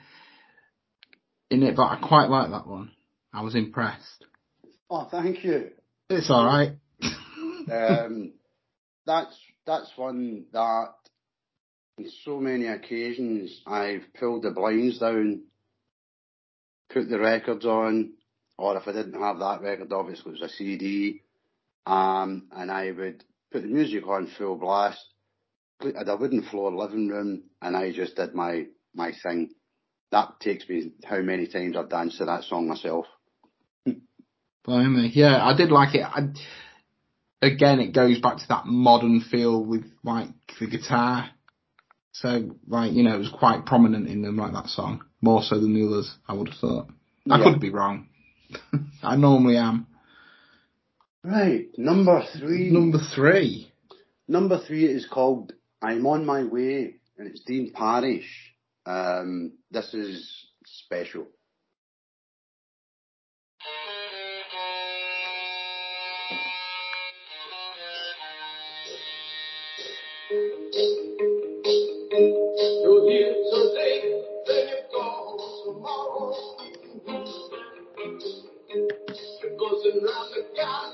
[1.50, 2.92] in it, but I quite like that one.
[3.34, 4.26] I was impressed.
[4.90, 5.72] Oh, thank you.
[6.10, 6.74] It's all right.
[7.72, 8.34] um,
[9.06, 10.90] that's that's one that
[11.98, 15.44] on so many occasions I've pulled the blinds down,
[16.90, 18.14] put the records on,
[18.58, 21.22] or if I didn't have that record, obviously it was a CD,
[21.86, 25.04] um, and I would put the music on full blast,
[25.84, 29.52] had a wooden floor living room, and I just did my my thing.
[30.12, 33.06] That takes me how many times I've danced to that song myself.
[34.66, 36.04] Blimey, yeah, I did like it.
[36.04, 36.28] I,
[37.42, 41.30] again, it goes back to that modern feel with like the guitar.
[42.14, 45.60] So, like, you know, it was quite prominent in them, like that song, more so
[45.60, 46.14] than the others.
[46.28, 46.88] I would have thought.
[47.30, 47.52] I Yeah.
[47.52, 48.10] could be wrong.
[49.04, 49.88] I normally am.
[51.24, 52.70] Right, number three.
[52.70, 53.72] Number three.
[54.28, 58.54] Number three is called I'm on my way, and it's Dean Parrish.
[58.86, 61.26] Um, this is special.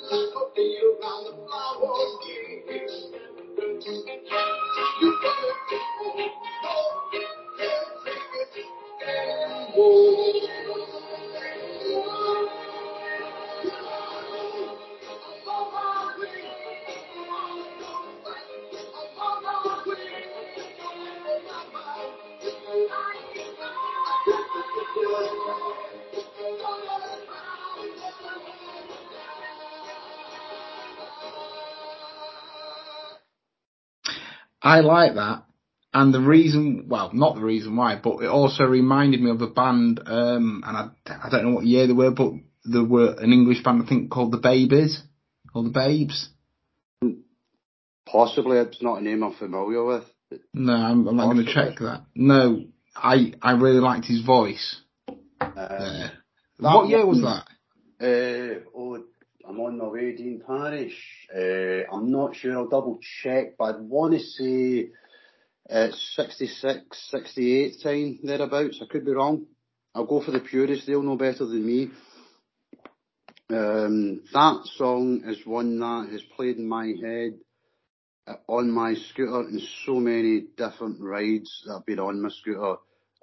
[0.10, 2.27] Like a bee around the flowers.
[34.78, 35.44] I like that.
[35.94, 39.48] And the reason, well, not the reason why, but it also reminded me of a
[39.48, 42.34] band, um, and I, I don't know what year they were, but
[42.66, 45.02] there were an English band, I think, called the Babys,
[45.56, 46.30] or the Babes.
[48.06, 50.04] Possibly it's not a name I'm familiar with.
[50.54, 52.06] No, I'm, I'm not going to check that.
[52.14, 54.82] No, I, I really liked his voice.
[55.40, 56.12] There.
[56.60, 57.46] what year was that?
[58.00, 58.67] Uh,
[59.68, 60.98] on my way, Dean Parrish.
[61.36, 62.54] Uh, I'm not sure.
[62.54, 64.90] I'll double check, but I'd want to say
[65.70, 68.80] it's 66, 68 time thereabouts.
[68.82, 69.46] I could be wrong.
[69.94, 70.86] I'll go for the purists.
[70.86, 71.90] They'll know better than me.
[73.50, 77.34] Um, that song is one that has played in my head
[78.26, 82.76] uh, on my scooter in so many different rides that I've been on my scooter.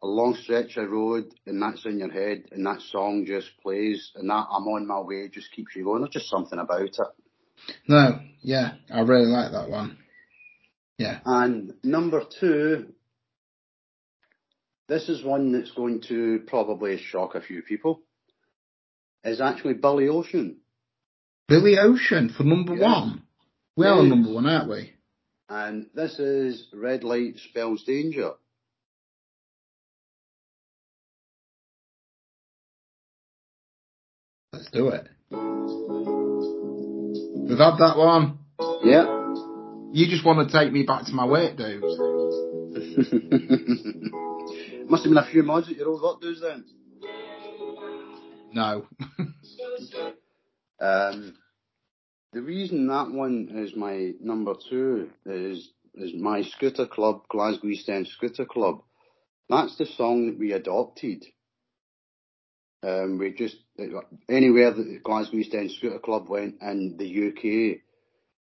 [0.04, 4.10] A long stretch of road and that's in your head and that song just plays
[4.14, 6.02] and that I'm on my way just keeps you going.
[6.02, 6.96] There's just something about it.
[7.88, 9.96] No, yeah, I really like that one.
[10.98, 11.20] Yeah.
[11.24, 12.92] And number two,
[14.90, 18.02] this is one that's going to probably shock a few people,
[19.24, 20.58] is actually Billy Ocean.
[21.48, 22.82] Billy Ocean for number Yes.
[22.82, 23.22] one.
[23.74, 24.92] We are number one, aren't we?
[25.48, 28.32] And this is Red Light Spells Danger.
[34.74, 35.08] Do it.
[37.48, 38.38] We've had that one.
[38.82, 39.04] Yeah.
[39.92, 41.84] You just want to take me back to my work dudes.
[44.90, 46.64] Must have been a few mods at your old work dues then.
[48.52, 48.86] No.
[50.80, 51.36] Um,
[52.32, 57.88] the reason that one is my number two is is my scooter club, Glasgow East
[57.88, 58.82] End Scooter Club.
[59.48, 61.24] That's the song that we adopted.
[62.84, 63.56] Um, we just
[64.28, 67.80] anywhere that the Glasgow East End Scooter Club went in the UK,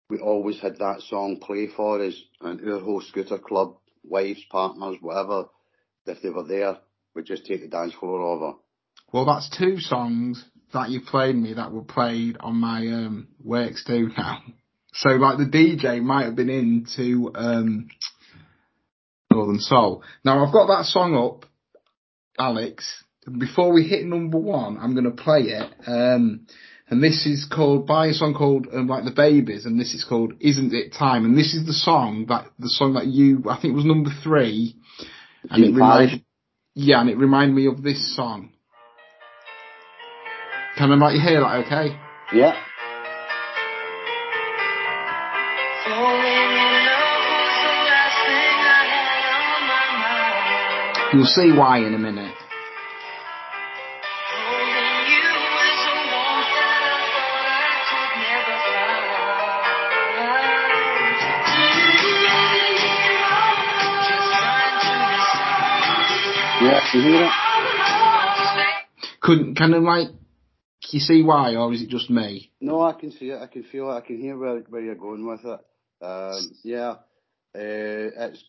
[0.09, 4.97] we always had that song play for us, and our whole scooter club, wives, partners,
[5.01, 5.49] whatever,
[6.05, 6.77] if they were there,
[7.13, 8.57] we'd just take the dance floor over.
[9.11, 13.83] Well, that's two songs that you played me that were played on my um, works
[13.85, 14.41] too now.
[14.91, 17.89] So like the DJ might have been into um,
[19.31, 20.01] Northern Soul.
[20.25, 21.45] Now I've got that song up,
[22.39, 23.03] Alex.
[23.27, 25.73] Before we hit number one, I'm going to play it.
[25.85, 26.47] Um,
[26.89, 30.03] and this is called by a song called um, like the Babys, and this is
[30.03, 33.59] called "Isn't It Time?" And this is the song that the song that you I
[33.61, 34.75] think was number three,
[35.49, 36.23] and it Dean reminded
[36.73, 38.53] yeah, and it reminded me of this song.
[40.77, 41.65] Can I let you hear that?
[41.65, 41.95] Okay.
[42.33, 42.53] Yeah.
[45.85, 49.85] Falling in love was the last thing I had on my
[51.03, 51.13] mind.
[51.13, 52.33] You'll see why in a minute.
[66.69, 69.19] Yeah, I hear it.
[69.21, 70.09] Couldn't, kind of like,
[70.91, 72.51] you see why, or is it just me?
[72.61, 73.41] No, I can see it.
[73.41, 73.95] I can feel it.
[73.95, 75.59] I can hear where where you're going with it.
[76.05, 76.95] Um, yeah, uh,
[77.55, 78.43] it's.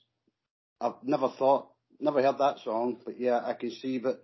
[0.80, 1.68] I've never thought,
[1.98, 3.98] never heard that song, but yeah, I can see.
[3.98, 4.22] But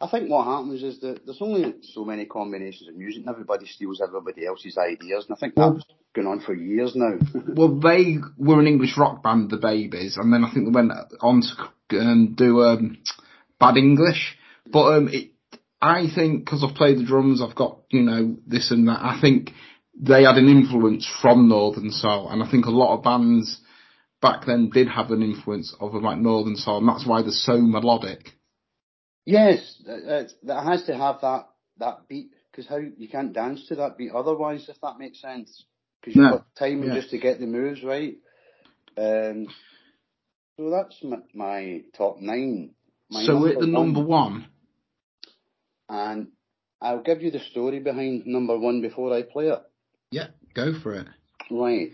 [0.00, 3.66] I think what happens is that there's only so many combinations of music, and everybody
[3.66, 5.84] steals everybody else's ideas, and I think Well- that's
[6.14, 7.18] going on for years now.
[7.54, 10.92] Well, they were an English rock band, the Babys, and then I think they went
[11.20, 12.98] on to um, do um,
[13.60, 14.36] Bad English.
[14.72, 15.32] But um, it,
[15.80, 19.00] I think because I've played the drums, I've got you know this and that.
[19.00, 19.50] I think
[20.00, 23.60] they had an influence from Northern Soul, and I think a lot of bands
[24.20, 27.58] back then did have an influence of like Northern Soul, and that's why they're so
[27.58, 28.32] melodic.
[29.24, 31.48] yes, that, has to have that
[31.78, 35.64] that beat because how you can't dance to that beat otherwise, if that makes sense.
[36.00, 36.94] Because you've No, got time yeah.
[36.94, 38.16] just to get the moves right.
[38.96, 39.46] Um,
[40.56, 42.74] so that's my, my top nine.
[43.10, 44.46] So we're at the number one.
[45.88, 46.28] And
[46.80, 49.62] I'll give you the story behind number one before I play it.
[50.10, 51.06] Yeah, go for it.
[51.50, 51.92] Right.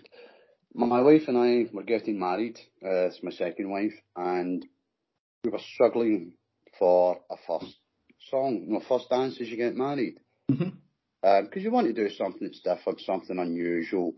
[0.75, 2.59] My wife and I were getting married.
[2.85, 4.67] Uh, it's my second wife, and
[5.45, 6.35] we were struggling
[6.79, 7.77] for a first
[8.29, 10.19] song, no, first dance as you get married.
[10.49, 14.15] Because you want to do something that's different, something unusual.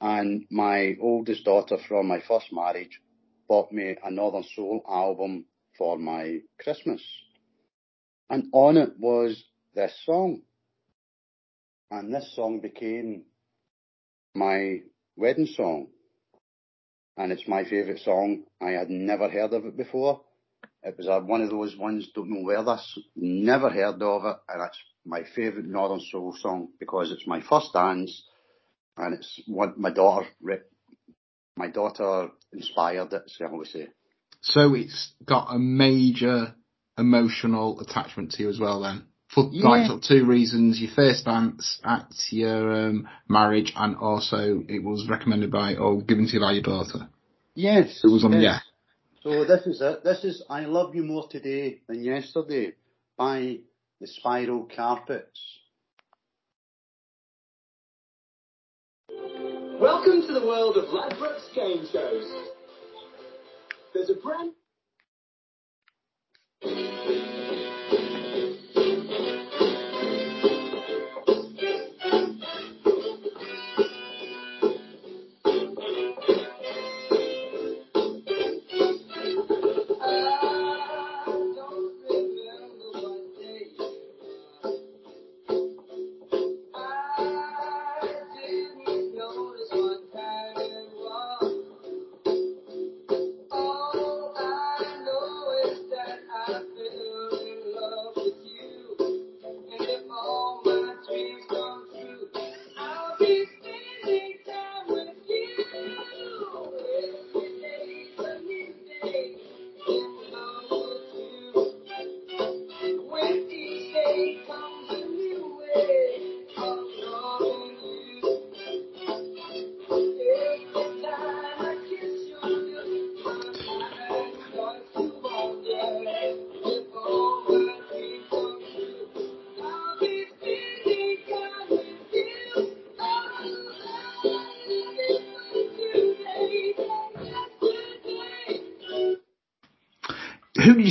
[0.00, 3.00] And my oldest daughter from my first marriage
[3.48, 5.46] bought me a Northern Soul album
[5.78, 7.02] for my Christmas.
[8.28, 9.42] And on it was
[9.74, 10.42] this song.
[11.90, 13.24] And this song became
[14.34, 14.80] my
[15.16, 15.88] wedding song.
[17.16, 18.44] And it's my favourite song.
[18.60, 20.22] I had never heard of it before.
[20.82, 24.36] It was one of those ones, don't know where this, never heard of it.
[24.48, 28.22] And it's my favourite Northern Soul song because it's my first dance
[28.96, 30.26] and it's what my daughter,
[31.56, 33.88] my daughter inspired it, I always say.
[34.48, 36.54] So it's got a major
[36.96, 39.06] emotional attachment to you as well then.
[39.34, 39.86] For like Yeah.
[39.88, 45.08] sort of two reasons, your first dance at your um, marriage and also it was
[45.08, 47.08] recommended by or given to you by your daughter.
[47.56, 48.04] Yes.
[48.04, 48.42] It was on, yes.
[48.42, 48.60] yeah.
[49.24, 50.04] So this is it.
[50.04, 52.74] This is I Love You More Today Than Yesterday
[53.16, 53.58] by
[54.00, 55.40] the Spiral Carpets.
[59.80, 62.55] Welcome to the world of Ladbrokes game shows.
[63.96, 64.52] There's a brand.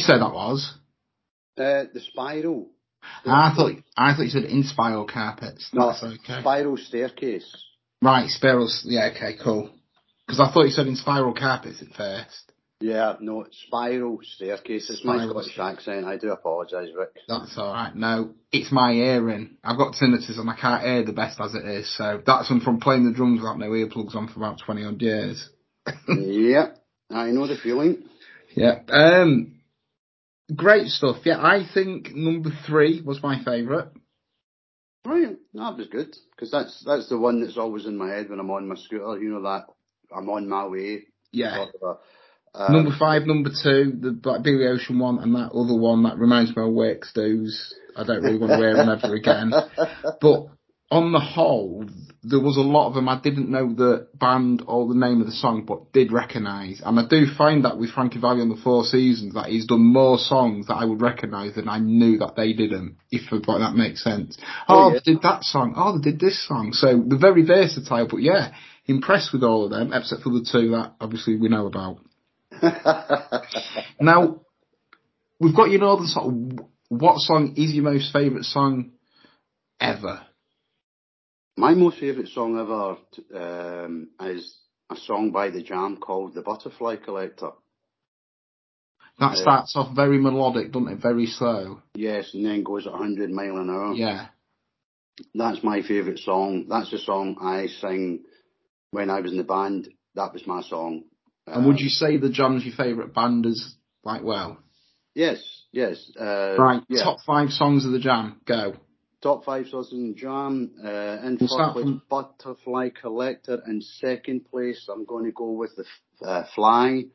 [0.06, 0.72] Say that was?
[1.58, 2.68] Uh, the Spiral.
[3.26, 5.70] I thought I thought you said Inspiral Carpets.
[5.74, 6.42] No, That's okay.
[6.42, 7.56] Spiral Staircase.
[8.02, 8.84] right, spirals.
[8.86, 9.72] Yeah, okay, cool.
[10.26, 12.52] Because I thought you said Inspiral Carpets at first.
[12.82, 14.90] Yeah, no, Spiral Staircase.
[14.90, 16.06] It's my Scottish accent.
[16.06, 17.16] I do apologise, Rick.
[17.28, 17.96] That's all right.
[17.96, 19.58] No, it's my hearing.
[19.64, 21.96] I've got tinnitus and I can't hear the best as it is.
[21.98, 25.02] So that's from from playing the drums without no earplugs on for about twenty odd
[25.02, 25.50] years.
[26.08, 26.74] yeah,
[27.10, 28.04] I know the feeling.
[28.56, 28.80] Yeah.
[28.90, 29.55] Um.
[30.54, 31.18] Great stuff.
[31.24, 33.88] Yeah, I think number three was my favourite.
[35.06, 38.40] Right, that was good because that's that's the one that's always in my head when
[38.40, 39.20] I'm on my scooter.
[39.22, 39.66] You know that
[40.16, 41.04] I'm on my way.
[41.32, 41.56] Yeah.
[41.56, 42.00] sort of a-
[42.58, 46.18] um, number five, number two, the Black Billy Ocean one, and that other one that
[46.18, 47.74] reminds me of work stews.
[47.98, 49.52] I don't really want to wear them ever again.
[50.22, 50.48] But
[50.90, 51.84] on the whole,
[52.28, 55.28] there was a lot of them I didn't know the band or the name of
[55.28, 56.82] the song, but did recognise.
[56.84, 59.84] And I do find that with Frankie Valli on the Four Seasons, that he's done
[59.86, 63.74] more songs that I would recognise than I knew that they did them, if that
[63.76, 64.38] makes sense.
[64.68, 65.00] Oh, Oh, yeah.
[65.06, 65.74] they did that song.
[65.78, 66.74] Oh, they did this song.
[66.74, 68.54] So they're very versatile, but yeah,
[68.88, 72.00] impressed with all of them, except for the two that obviously we know about.
[74.00, 74.42] Now,
[75.40, 76.60] we've got your northern song.
[76.90, 78.92] What song is your most favourite song
[79.80, 80.25] ever?
[81.58, 82.98] My most favourite song ever
[83.86, 84.58] um, is
[84.90, 87.52] a song by The Jam called The Butterfly Collector.
[89.20, 90.98] That Uh, starts off very melodic, doesn't it?
[91.02, 91.82] Very slow.
[91.96, 93.94] Yes, and then goes at 100 mile an hour.
[93.94, 94.28] Yeah.
[95.34, 96.66] That's my favourite song.
[96.68, 98.26] That's the song I sing
[98.92, 99.88] when I was in the band.
[100.16, 101.04] That was my song.
[101.48, 104.58] And would Um, you say the Jam's your favourite band as like well?
[105.14, 105.40] Yes,
[105.72, 106.12] yes.
[106.20, 106.84] Uh, Right.
[106.90, 107.04] Yeah.
[107.04, 108.42] Top five songs of the Jam.
[108.46, 108.76] Go.
[109.26, 110.70] Top five songs in Jam.
[110.84, 113.60] Uh, in We'll first place, from- Butterfly Collector.
[113.66, 115.86] In second place, I'm going to go with the
[116.24, 117.06] uh, Fly.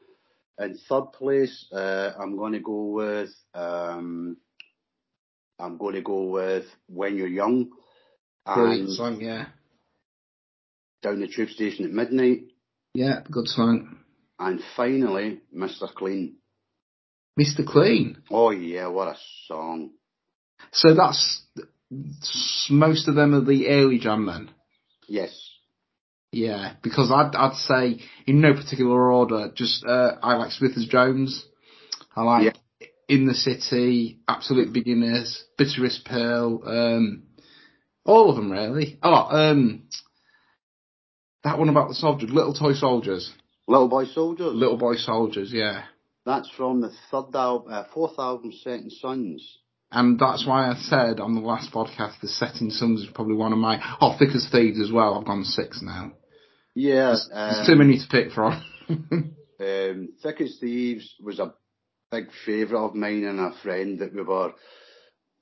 [0.58, 4.38] In third place, uh, I'm going to go with um,
[5.60, 7.70] I'm going to go with When You're Young.
[8.44, 9.20] Brilliant And song.
[9.20, 9.46] Yeah.
[11.04, 12.40] Down the Tube Station at Midnight.
[12.92, 13.20] Yeah.
[13.30, 13.98] Good song.
[14.40, 15.86] And finally, Mr.
[15.94, 16.34] Clean.
[17.40, 17.64] Mr.
[17.64, 18.20] Clean.
[18.32, 19.90] Oh yeah, what a song.
[20.72, 21.42] So that's
[22.70, 24.50] most of them are the early Jam then.
[25.08, 25.50] Yes.
[26.32, 29.50] Yeah, because I'd I'd say in no particular order.
[29.54, 31.44] Just uh, I like Smithers Jones.
[32.14, 32.56] I like
[33.08, 36.62] In the City, Absolute Beginners, Bitterest Pill.
[36.64, 37.24] Um,
[38.04, 38.98] all of them really.
[39.02, 39.88] Oh, um,
[41.42, 43.32] that one about the soldiers, Little Toy Soldiers,
[43.66, 44.52] Little Boy Soldiers.
[44.54, 45.52] Little Boy Soldiers.
[45.52, 45.82] Yeah,
[46.24, 49.58] That's from the third album, uh, fourth album, Setting Sons.
[49.92, 53.52] And that's why I said on the last podcast, the Setting Sons is probably one
[53.52, 53.80] of my.
[54.00, 55.18] Oh, Thick as Thieves as well.
[55.18, 56.12] I've gone six now.
[56.74, 57.16] Yeah.
[57.28, 58.62] There's um, too many to pick from.
[59.60, 61.52] Um, Thick as Thieves was a
[62.10, 64.54] big favourite of mine and a friend that we were,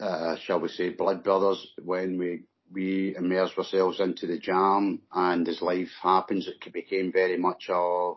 [0.01, 5.49] uh, shall we say, blood brothers when we we immersed ourselves into the jam and
[5.49, 8.17] as life happens it became very much of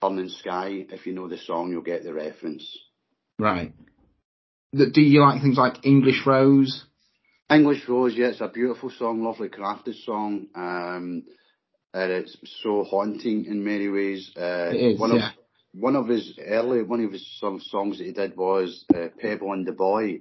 [0.00, 0.86] Burning Sky.
[0.90, 2.76] If you know the song you'll get the reference.
[3.38, 3.72] right.
[4.74, 6.84] Do you like things like English Rose?
[7.50, 10.46] English Rose, yeah, it's a beautiful song, lovely crafted song.
[10.54, 11.24] Um,
[11.92, 14.32] and it's so haunting in many ways.
[14.34, 15.28] Uh, It is, one yeah.
[15.28, 15.32] Of,
[15.74, 19.52] one of his early, one of his some songs that he did was uh, Pebble
[19.52, 20.20] and the Boy.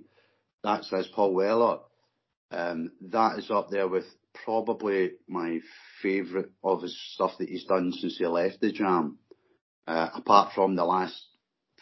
[0.64, 1.80] That's his Paul Weller.
[2.52, 4.06] Um, that is up there with
[4.44, 5.60] probably my
[6.02, 9.18] favourite of his stuff that he's done since he left the Jam.
[9.88, 11.26] Uh, apart from the last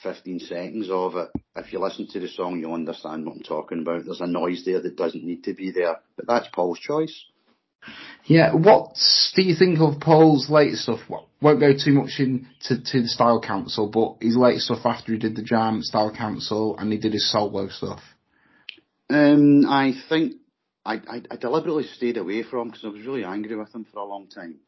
[0.03, 3.81] 15 seconds of it, if you listen to the song, you'll understand what I'm talking
[3.81, 4.05] about.
[4.05, 7.25] There's a noise there that doesn't need to be there, but that's Paul's choice.
[8.25, 8.53] Yeah.
[8.53, 8.97] What
[9.35, 10.99] do you think of Paul's latest stuff?
[11.09, 15.13] Well, won't go too much into to the Style Council, but his latest stuff after
[15.13, 18.01] he did the Jam Style Council and he did his solo stuff.
[19.09, 20.33] Um, I think
[20.85, 23.99] I, I, I deliberately stayed away from because I was really angry with him for
[23.99, 24.59] a long time.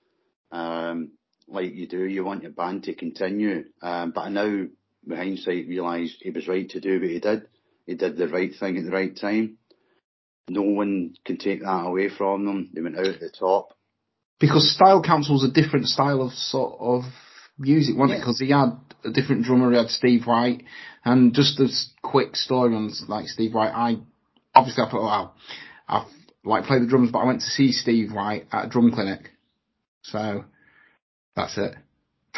[0.52, 1.12] Um,
[1.48, 3.66] like you do, you want your band to continue.
[3.82, 4.68] Um, but I now,
[5.06, 7.48] with hindsight, realise he was right to do what he did.
[7.86, 9.58] He did the right thing at the right time.
[10.50, 12.70] No one can take that away from them.
[12.74, 13.78] They went out at the top.
[14.40, 17.04] Because Style Council was a different style of sort of
[17.58, 18.22] music, wasn't it?
[18.22, 18.72] Because he had
[19.06, 19.72] a different drummer.
[19.72, 20.64] He had Steve White,
[21.06, 23.98] and just as quick story on like Steve White, I
[24.54, 25.32] obviously I thought, wow,
[25.88, 26.08] I've
[26.44, 29.30] like played the drums, but I went to see Steve White at a drum clinic,
[30.02, 30.46] so
[31.36, 31.76] that's it.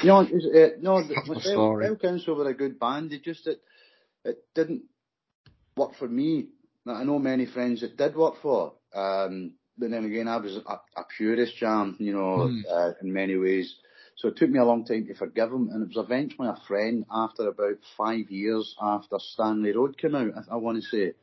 [0.04, 3.14] You know, uh, no, the, That's my Style- Council were a good band.
[3.14, 3.62] It just it,
[4.26, 4.84] it didn't
[5.78, 6.47] work for me.
[6.86, 8.74] Now, I know many friends that did work for.
[8.93, 12.62] Um, but then again, I was a, a purist jam, you know, Hmm.
[12.70, 13.76] uh, in many ways.
[14.18, 16.58] So it took me a long time to forgive him, and it was eventually a
[16.68, 20.32] friend after about five years after Stanley Road came out.
[20.49, 21.14] I, I want to say,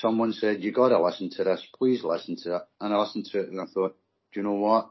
[0.00, 1.66] someone said, "You got to listen to this.
[1.76, 3.96] Please listen to it." And I listened to it, and I thought,
[4.32, 4.90] "Do you know what?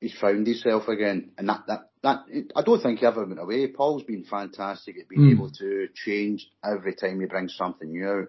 [0.00, 2.24] He's found himself again, and that that that
[2.54, 3.66] I don't think he ever went away.
[3.68, 5.32] Paul's been fantastic at being Mm.
[5.32, 8.28] able to change every time he brings something new out,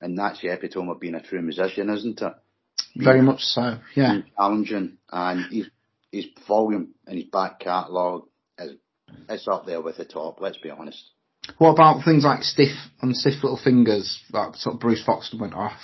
[0.00, 2.34] and that's the epitome of being a true musician, isn't it?
[2.96, 3.78] Very much so.
[3.94, 4.12] Yeah.
[4.12, 5.70] Being challenging, and his
[6.10, 8.26] his volume and his back catalogue
[8.58, 8.76] is
[9.28, 10.40] it's up there with the top.
[10.40, 11.02] Let's be honest.
[11.58, 14.20] What about things like Stiff and Stiff Little Fingers?
[14.30, 15.80] Like sort of Bruce Foxton went off.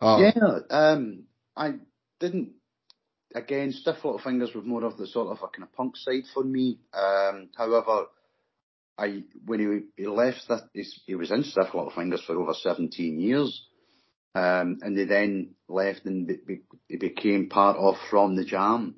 [0.00, 1.24] Oh, Yeah, um,
[1.56, 1.74] I
[2.20, 2.52] didn't.
[3.34, 6.22] Again, Stiff Little Fingers was more of the sort of a kind of punk side
[6.32, 6.78] for me.
[6.92, 8.06] Um, however,
[8.96, 9.58] I when
[9.96, 13.66] he he left that he was in Stiff Little Fingers for over seventeen years,
[14.36, 18.96] um, and they then left and be, be, he became part of From the Jam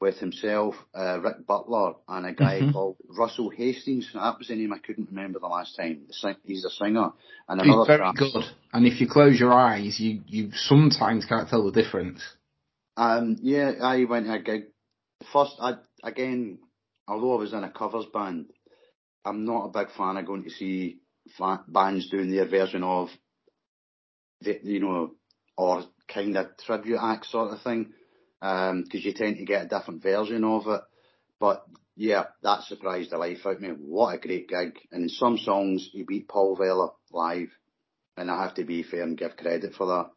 [0.00, 2.72] with himself, uh, Rick Buckler, and a guy Mhm.
[2.72, 4.12] called Russell Hastings.
[4.12, 6.06] That was the name I couldn't remember the last time.
[6.44, 7.12] He's a singer,
[7.48, 8.44] and He's very good.
[8.72, 12.22] And if you close your eyes, you, you sometimes can't tell the difference.
[12.96, 14.62] Um, yeah, I went to a gig.
[15.32, 16.58] First, I again,
[17.06, 18.46] although I was in a covers band,
[19.24, 20.98] I'm not a big fan of going to see
[21.36, 23.08] fa- bands doing their version of
[24.40, 25.14] the, you know,
[25.56, 27.92] or kind of tribute act sort of thing,
[28.40, 30.80] because you tend to get a different version of it.
[31.40, 31.64] But
[31.96, 33.68] yeah, that surprised the life out of me.
[33.70, 34.78] What a great gig!
[34.92, 37.48] And in some songs, he beat Paul Weller live,
[38.16, 40.10] and I have to be fair and give credit for that.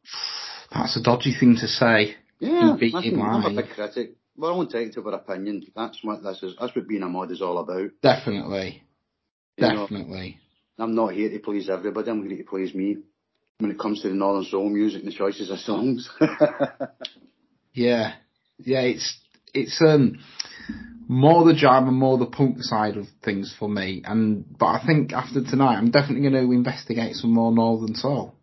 [0.71, 2.15] That's a dodgy thing to say.
[2.39, 4.15] Yeah, He beat him listen, I'm a big critic.
[4.37, 5.63] We're all entitled to our opinion.
[5.75, 6.55] That's what this is.
[6.59, 7.89] That's what being a mod is all about.
[8.01, 8.83] Definitely.
[9.57, 10.39] You know, Definitely.
[10.77, 12.09] I'm not here to please everybody.
[12.09, 12.99] I'm here to please me.
[13.57, 16.09] When it comes to the Northern Soul music and the choices of songs.
[17.73, 18.15] Yeah.
[18.57, 19.17] Yeah, it's
[19.53, 20.19] it's um
[21.07, 24.03] more the jam and more the punk side of things for me.
[24.05, 28.35] And but I think after tonight I'm definitely gonna investigate some more Northern Soul.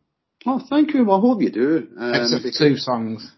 [0.46, 1.04] oh, thank you.
[1.04, 1.88] Well, I hope you do.
[1.98, 3.30] Um, Except two songs.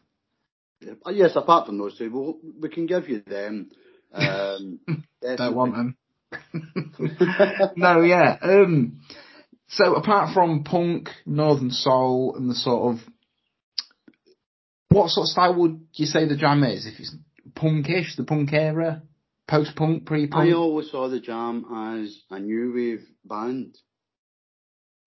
[0.81, 3.71] Yes, apart from those two, we'll, we can give you them.
[4.13, 4.81] Um,
[5.37, 5.97] Don't want them.
[7.77, 8.37] no, yeah.
[8.41, 9.01] Um,
[9.69, 13.01] so apart from punk, northern soul, and the sort of
[14.91, 16.87] what sort of style would you say the jam is?
[16.87, 17.15] If it's
[17.55, 19.03] punkish, the punk era,
[19.47, 20.49] post punk, pre punk?
[20.49, 21.65] I always saw the Jam
[22.01, 23.77] as a new wave band.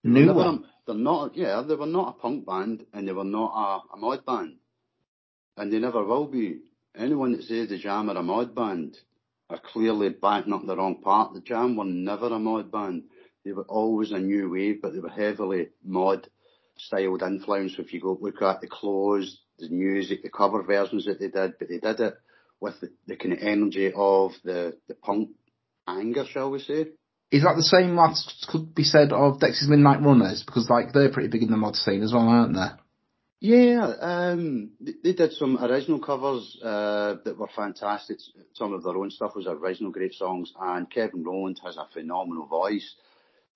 [0.04, 0.64] new They were- one.
[0.84, 3.52] They're not, yeah, they were not a punk band and they were not
[3.92, 4.56] a, a mod band.
[5.56, 6.60] And they never will be.
[6.96, 8.96] Anyone that says the Jam are a mod band
[9.50, 11.34] are clearly backing up the wrong part.
[11.34, 13.04] The Jam were never a mod band.
[13.44, 16.28] They were always a new wave, but they were heavily mod
[16.76, 17.74] styled influence.
[17.78, 21.54] If you go look at the clothes, the music, the cover versions that they did,
[21.58, 22.14] but they did it
[22.60, 25.30] with the, the kind of energy of the, the punk
[25.86, 26.86] anger, shall we say.
[27.30, 28.16] Is that the same that
[28.48, 30.42] could be said of Dexys Midnight Runners?
[30.44, 32.81] Because like they're pretty big in the mod scene as well, aren't they?
[33.44, 38.18] Yeah, um, they, they did some original covers uh, that were fantastic.
[38.54, 42.46] Some of their own stuff was original, great songs, and Kevin Rowland has a phenomenal
[42.46, 42.94] voice.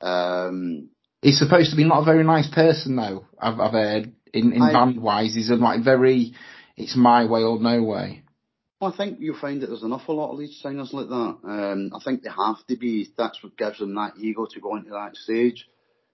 [0.00, 0.88] Um,
[1.22, 3.26] He's supposed to be not a very nice person though.
[3.40, 6.32] I've, I've heard in, in I- band wise, he's a, like very,
[6.76, 8.24] it's my way or no way.
[8.80, 11.36] well, I think you'll find that there's an awful lot of lead singers like that.
[11.44, 13.08] Um, I think they have to be.
[13.16, 15.68] That's what gives them that ego to go into that stage.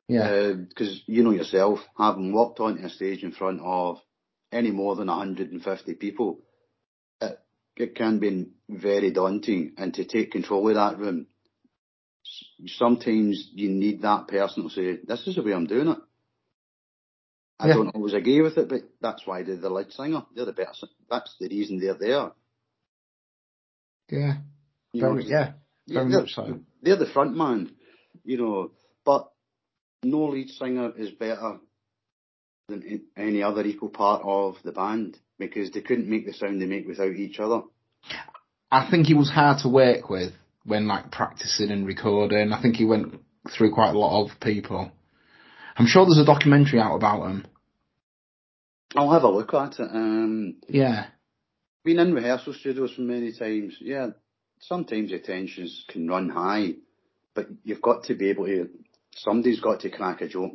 [0.09, 0.23] Yeah.
[0.29, 3.99] Uh, because you know yourself, having walked onto a stage in front of
[4.51, 6.41] any more than 150 people,
[7.21, 7.39] it,
[7.77, 9.73] it can be very daunting.
[9.79, 11.27] And to take control of that room,
[12.67, 15.99] sometimes you need that person to say, "This is the way I'm doing it."
[17.59, 17.75] I Yeah.
[17.75, 20.25] don't always agree with it, but that's why they're the lead singer.
[20.35, 20.73] They're the better.
[21.09, 22.33] That's the reason they're there.
[24.11, 24.39] yeah.
[24.93, 25.53] You know, yeah.
[25.89, 26.61] Very they're- much so.
[26.83, 27.75] They're the front man,
[28.25, 28.73] you know,
[30.05, 31.59] no lead singer is better
[32.69, 36.67] than any other equal part of the band because they couldn't make the sound they
[36.67, 37.63] make without each other.
[38.71, 40.33] I think he was hard to work with
[40.65, 42.53] when like practicing and recording.
[42.53, 43.21] I think he went
[43.57, 44.91] through quite a lot of people.
[45.77, 47.47] I'm sure there's a documentary out about him.
[48.95, 49.91] I'll have a look at it.
[49.91, 51.07] Um, Yeah.
[51.85, 53.77] been in rehearsal studios for many times.
[53.81, 54.11] Yeah,
[54.61, 56.75] sometimes the tensions can run high,
[57.35, 58.69] but you've got to be able to.
[59.17, 60.53] Somebody's got to crack a joke,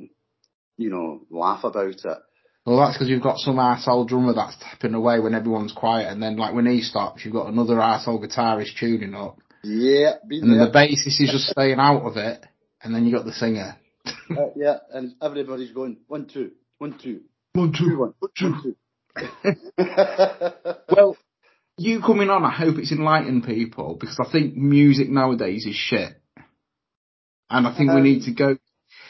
[0.77, 2.17] you know, laugh about it.
[2.65, 6.21] Well, that's because you've got some arsehole drummer that's tapping away when everyone's quiet, and
[6.21, 10.51] then like when he stops, you've got another arsehole guitarist tuning up, Yeah, been and
[10.51, 12.45] then the bassist is just staying out of it,
[12.83, 13.77] and then you got the singer.
[14.29, 17.21] Uh, yeah, and everybody's going one two, one two,
[17.53, 18.75] One, two one, one two.
[20.89, 21.17] Well,
[21.77, 26.19] you coming on, I hope it's enlightened people because I think music nowadays is shit.
[27.49, 28.57] And I think we Um, need to go,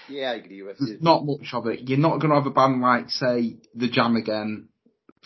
[0.09, 0.97] yeah, I agree with you.
[1.01, 1.81] not much of it.
[1.89, 4.69] You're not going to have a band like, say, The Jam again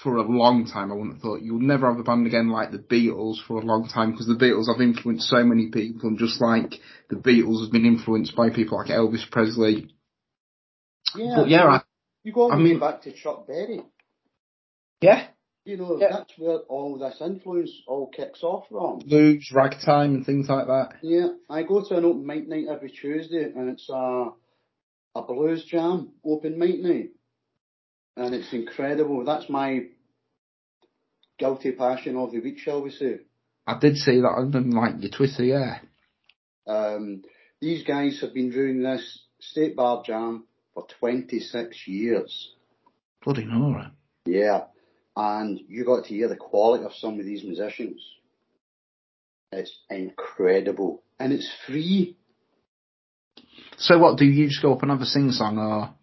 [0.01, 1.41] for a long time, I wouldn't have thought.
[1.41, 4.33] You'll never have a band again like The Beatles for a long time because the
[4.35, 8.49] Beatles have influenced so many people and just like the Beatles have been influenced by
[8.49, 9.93] people like Elvis Presley.
[11.15, 11.81] Yeah, But yeah, I,
[12.23, 13.83] you go all I mean- back to Chuck Berry.
[15.01, 15.27] yeah,
[15.63, 16.07] You know, Yeah.
[16.11, 18.99] that's where all this influence all kicks off from.
[18.99, 20.95] blues, ragtime and things like that.
[21.03, 24.31] Yeah, I go to an open mic night every Tuesday, and it's a
[25.13, 27.11] a blues jam open mic night,
[28.17, 29.23] and it's incredible.
[29.23, 29.87] That's my
[31.37, 33.19] guilty passion of the week, shall we say?
[33.67, 35.79] I did see that on like your Twitter, yeah.
[36.65, 37.23] Um,
[37.59, 42.53] these guys have been doing this state bar jam for 26 years.
[43.23, 43.93] Bloody Nora.
[44.25, 44.65] Yeah,
[45.15, 48.01] and you got to hear the quality of some of these musicians.
[49.51, 52.17] It's incredible, and it's free.
[53.77, 55.93] So what, do you just go up and have a sing song or?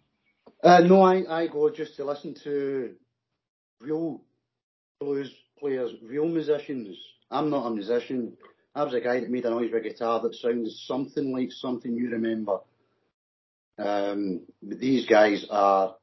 [0.61, 2.93] Uh, no, I, I go just to listen to
[3.81, 4.21] real
[4.99, 6.97] blues players, real musicians.
[7.29, 8.37] I'm not a musician.
[8.73, 11.51] I was a guy that made a noise with a guitar that sounds something like
[11.51, 12.59] something you remember.
[13.77, 15.95] Um, these guys are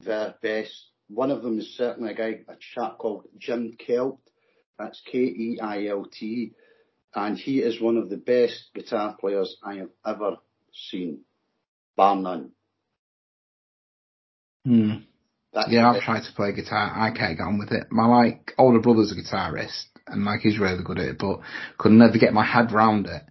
[0.00, 0.89] the best.
[1.12, 4.18] One of them is certainly a guy, a chap called Jim Keilt.
[4.78, 6.52] That's K-E-I-L-T.
[7.14, 10.36] And he is one of the best guitar players I have ever
[10.72, 11.22] seen.
[11.96, 12.52] Bar none.
[14.64, 14.90] Hmm.
[15.52, 16.92] That's Yeah, I've tried to play guitar.
[16.94, 17.88] I can't get on with it.
[17.90, 21.40] My like older brother's a guitarist, and like he's really good at it, but
[21.76, 23.22] could never get my head round it.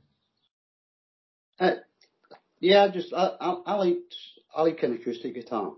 [1.60, 1.76] Uh,
[2.60, 4.00] yeah, just I, I, I like
[4.54, 5.74] I like an acoustic guitar.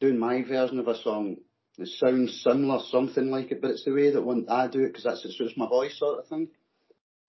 [0.00, 1.36] Doing my version of a song,
[1.78, 4.88] it sounds similar, something like it, but it's the way that one I do it
[4.88, 6.48] because that's it suits my voice, sort of thing.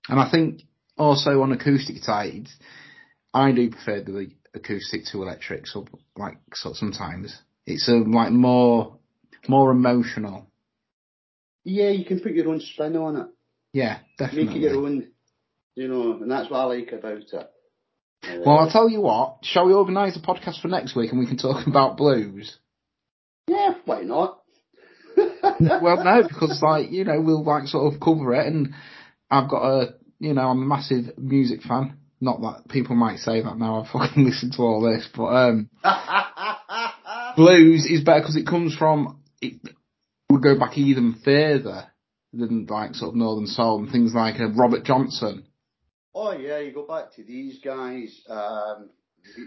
[0.07, 0.63] And I think
[0.97, 2.57] also on acoustic it's,
[3.33, 5.67] I do prefer the acoustic to electric.
[5.67, 5.85] So
[6.17, 8.97] like so sometimes it's a like more
[9.47, 10.49] more emotional.
[11.63, 13.27] Yeah, you can put your own spin on it,
[13.73, 14.45] Yeah, definitely.
[14.45, 15.11] make it your own,
[15.75, 17.49] you know, and that's what I like about it.
[18.23, 19.37] Well, I'll tell you what.
[19.43, 22.57] Shall we organise a podcast for next week and we can talk about blues?
[23.49, 24.41] yeah, why not?
[25.17, 28.73] well, no, because like you know we'll like sort of cover it, and
[29.29, 31.97] I've got a you know I'm a massive music fan.
[32.21, 33.81] Not that people might say that now.
[33.81, 35.69] I've fucking listened to all this, but um,
[37.35, 39.21] blues is better because it comes from.
[39.41, 39.59] It,
[40.29, 41.85] we go back even further
[42.33, 45.45] than like sort of Northern Soul and things like uh, Robert Johnson.
[46.15, 48.89] Oh yeah, you go back to these guys, um,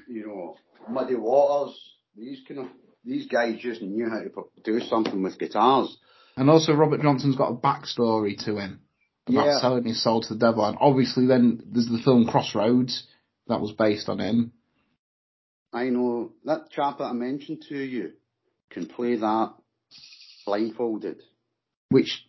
[0.09, 0.57] you know,
[0.89, 1.79] Muddy Waters.
[2.17, 2.67] These kind of
[3.05, 4.31] these guys just knew how to
[4.63, 5.97] do something with guitars.
[6.37, 8.81] And also Robert Johnson's got a backstory to him
[9.29, 9.59] about Yeah.
[9.61, 10.65] selling his soul to the devil.
[10.65, 13.07] And obviously then there's the film Crossroads
[13.49, 14.53] that was based on him.
[15.73, 18.13] I know that chap that I mentioned to you
[18.71, 19.55] can play that
[20.47, 21.23] blindfolded.
[21.91, 22.25] Which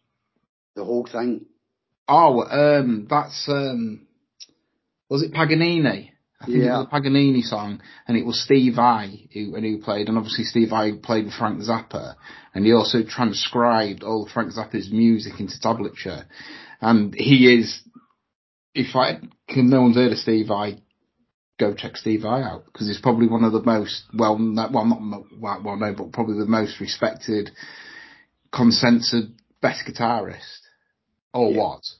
[0.75, 1.45] The whole thing.
[2.07, 4.07] oh um that's um
[5.13, 6.09] was it Paganini?
[6.41, 9.77] I think it was a Paganini song and it was Steve Vai who and who
[9.77, 12.15] played and obviously Steve Vai played with Frank Zappa
[12.55, 16.25] and he also transcribed all Frank Zappa's music into tablature.
[16.81, 17.79] And he is
[18.73, 20.81] if I can no one's heard of Steve Vai,
[21.59, 25.25] go check Steve Vai out because he's probably one of the most well, well not
[25.39, 27.51] well, well known, but probably the most respected,
[28.51, 29.27] consensus
[29.61, 30.61] best guitarist,
[31.35, 31.57] or Yeah.
[31.57, 31.99] was.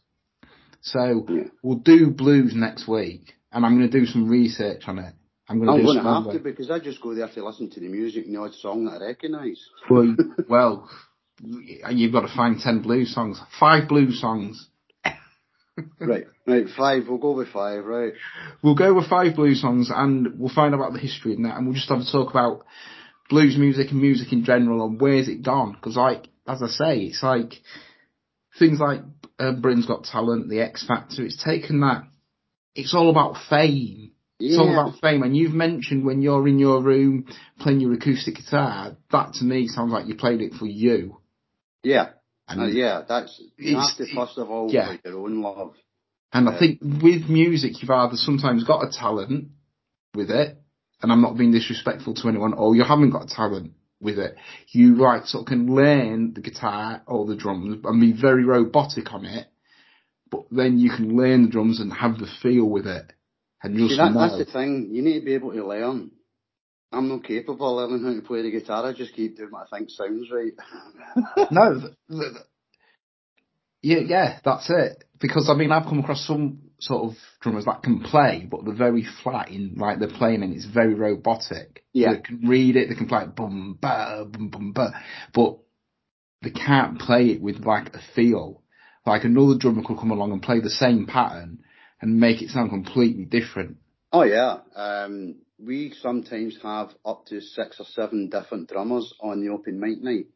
[0.83, 1.43] So Yeah.
[1.63, 5.13] we'll do blues next week, and I'm going to do some research on it.
[5.49, 7.45] I'm going to I'm do going to have to because I just go there to
[7.45, 9.61] listen to the music and the odd song that I recognise.
[9.89, 10.15] well,
[10.49, 10.89] well,
[11.41, 14.69] you've got to find ten blues songs, five blues songs.
[15.99, 17.03] right, right, five.
[17.07, 18.13] We'll go with five, right?
[18.61, 21.57] We'll go with five blues songs, and we'll find out about the history and that,
[21.57, 22.65] and we'll just have a talk about
[23.29, 25.73] blues music and music in general and where's it gone.
[25.73, 27.53] Because, like, as I say, it's like
[28.59, 29.01] things like
[29.39, 31.23] uh, Britain's Got Talent, The X Factor.
[31.23, 32.03] It's taken that.
[32.75, 34.11] It's all about fame.
[34.39, 35.23] It's all about fame.
[35.23, 37.27] And you've mentioned when you're in your room
[37.59, 41.17] playing your acoustic guitar, that to me sounds like you played it for you.
[41.83, 42.09] Yeah,
[42.47, 43.03] And, uh, yeah.
[43.07, 44.97] That's you the first of all yeah.
[45.05, 45.75] your own love.
[46.33, 49.49] and I think with music, you've either sometimes got a talent
[50.15, 50.57] with it,
[51.01, 53.73] and I'm not being disrespectful to anyone, or you haven't got a talent
[54.03, 54.35] with it.
[54.69, 59.13] You like sort of can learn the guitar or the drums and be very robotic
[59.13, 59.47] on it,
[60.29, 63.13] but then you can learn the drums and have the feel with it.
[63.61, 64.89] And just See, that, that's the thing.
[64.91, 66.11] You need to be able to learn.
[66.91, 68.85] I'm not capable of learning how to play the guitar.
[68.85, 70.53] I just keep doing what I think sounds right.
[71.51, 72.43] No, th- th-
[73.81, 75.03] yeah, yeah, that's it.
[75.19, 78.73] Because I mean, I've come across some sort of drummers that can play, but they're
[78.75, 81.83] very flat in like they're playing, and it's very robotic.
[81.93, 82.13] Yeah.
[82.15, 84.91] they can read it, they can play it bum ba bum bum ba,
[85.33, 85.59] but
[86.41, 88.61] they can't play it with like a feel.
[89.05, 91.59] Like another drummer could come along and play the same pattern
[92.01, 93.77] and make it sound completely different.
[94.11, 94.57] Oh yeah.
[94.75, 100.01] Um, we sometimes have up to six or seven different drummers on the open mic
[100.01, 100.27] night.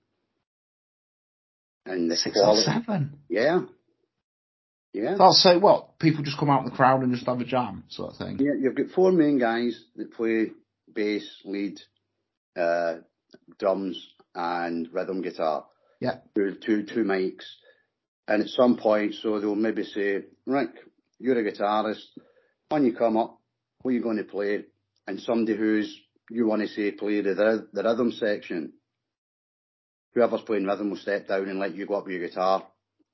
[1.86, 3.20] And the Six or seven.
[3.30, 3.62] yeah,
[4.94, 5.16] yeah.
[5.20, 7.84] I'll say what people just come out in the crowd and just have a jam
[7.90, 8.38] sort of thing.
[8.40, 10.52] Yeah, you've got four main guys that play
[10.94, 11.80] bass, lead,
[12.60, 12.96] uh,
[13.60, 14.02] drums,
[14.34, 15.66] and rhythm guitar.
[16.00, 16.18] Yeah.
[16.36, 17.46] Two, two, two mics.
[18.28, 20.72] And at some point, so they'll maybe say, Rick,
[21.20, 22.04] you're a guitarist.
[22.70, 23.40] When you come up,
[23.82, 24.66] what are you going to play?
[25.08, 25.96] And somebody who's,
[26.30, 28.74] you want to say, play the, the rhythm section.
[30.14, 32.66] Whoever's playing rhythm will step down and let you go up with your guitar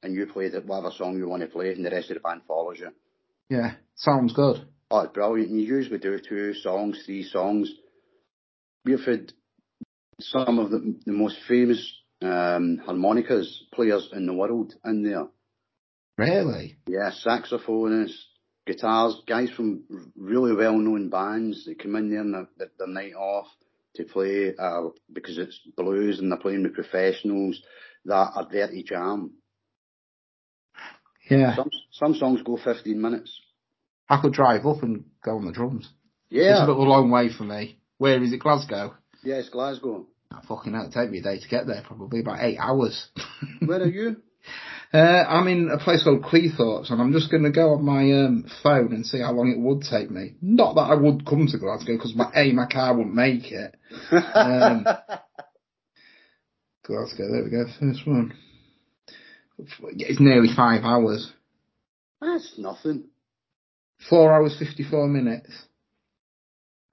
[0.04, 2.20] and you play the, whatever song you want to play and the rest of the
[2.20, 2.90] band follows you.
[3.50, 4.68] Yeah, sounds good.
[4.92, 5.50] Oh, it's brilliant.
[5.50, 7.72] And you usually do two songs, three songs.
[8.86, 9.34] We've had
[10.20, 15.28] some of the, the most famous um, harmonicas players in the world in there.
[16.18, 16.78] Really?
[16.88, 18.20] Yeah, saxophonists,
[18.68, 19.84] guitars, guys from
[20.16, 23.48] really well-known bands that come in there on the, the, the night off
[23.96, 27.62] to play uh, because it's blues and they're playing with professionals
[28.06, 29.32] that are there to jam.
[31.30, 31.56] Yeah.
[31.56, 33.40] Some some songs go 15 minutes.
[34.10, 35.90] I could drive up and go on the drums.
[36.30, 36.52] Yeah.
[36.52, 37.80] It's a little long way for me.
[37.98, 38.40] Where is it?
[38.40, 38.96] Glasgow?
[39.24, 40.06] yeah, it's Glasgow.
[40.34, 43.08] Oh, fucking hell, it'd take me a day to get there, probably about eight hours.
[43.66, 44.18] Where are you?
[44.92, 48.12] Uh, I'm in a place called Cleethorpes, and I'm just going to go on my
[48.12, 50.36] um, phone and see how long it would take me.
[50.42, 53.76] Not that I would come to Glasgow, because my A, my car wouldn't make it.
[54.12, 54.86] Um,
[56.86, 58.34] Glasgow, there we go, first one.
[59.98, 61.32] It's nearly five hours.
[62.22, 63.06] That's nothing.
[64.10, 65.50] Four hours, 54 minutes.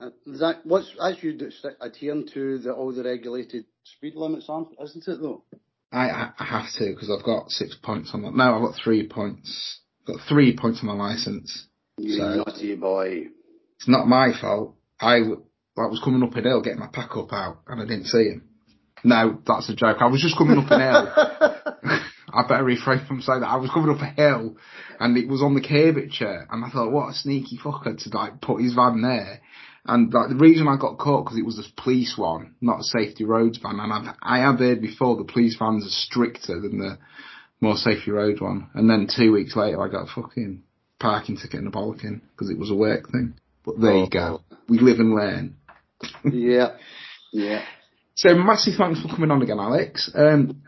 [0.00, 1.50] Uh, that what's as you do,
[1.80, 5.44] adhering to the all the regulated speed limits, aren't isn't it though?
[5.92, 9.08] I, I have to, because I've got six points on my, no, I've got three
[9.08, 9.80] points.
[10.02, 11.66] I've got three points on my licence.
[11.98, 13.26] You So- naughty boy.
[13.76, 14.76] It's not my fault.
[15.00, 15.42] I, w-
[15.78, 18.24] I was coming up a hill getting my pack up out and I didn't see
[18.24, 18.44] him.
[19.02, 19.96] No, that's a joke.
[20.00, 21.56] I was just coming up an hill.
[22.32, 23.48] I better refrain from saying that.
[23.48, 24.56] I was coming up a hill
[24.98, 28.40] and it was on the curvature and I thought, what a sneaky fucker to like
[28.40, 29.40] put his van there.
[29.84, 32.84] And like the reason I got caught because it was a police one, not a
[32.84, 33.80] safety roads van.
[33.80, 36.98] And I've, I have heard before the police vans are stricter than the
[37.60, 38.68] more safety road one.
[38.74, 40.62] And then two weeks later I got a fucking
[40.98, 43.34] parking ticket and a bollocking because it was a work thing.
[43.64, 44.42] But there you go.
[44.68, 45.56] We live and learn.
[46.30, 46.76] yeah,
[47.32, 47.64] yeah.
[48.14, 50.10] So massive thanks for coming on again, Alex.
[50.14, 50.62] Um,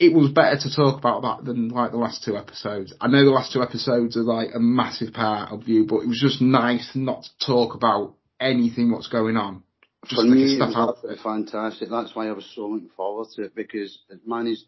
[0.00, 2.94] it was better to talk about that than like the last two episodes.
[3.02, 6.08] I know the last two episodes are like a massive part of you, but it
[6.08, 9.62] was just nice not to talk about anything what's going on.
[10.06, 10.96] Just For me, was out.
[10.96, 11.90] absolutely fantastic.
[11.90, 14.62] That's why I was so looking forward to it because it managed.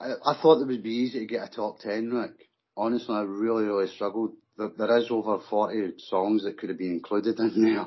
[0.00, 2.48] I, I thought it would be easy to get a top ten, Rick.
[2.76, 4.32] Honestly, I really, really struggled.
[4.58, 7.86] There, there is over forty songs that could have been included in there.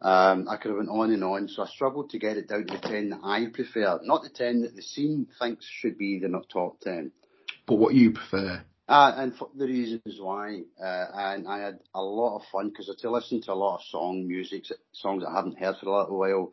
[0.00, 2.66] Um, I could have went on and on, so I struggled to get it down
[2.66, 6.18] to the ten that I prefer, not the ten that the scene thinks should be
[6.18, 7.12] the top ten.
[7.66, 8.62] But what you prefer?
[8.88, 12.88] Uh, and for the reasons why, uh, and I had a lot of fun because
[12.88, 15.98] I to listen to a lot of song music, songs I haven't heard for a
[15.98, 16.52] little while,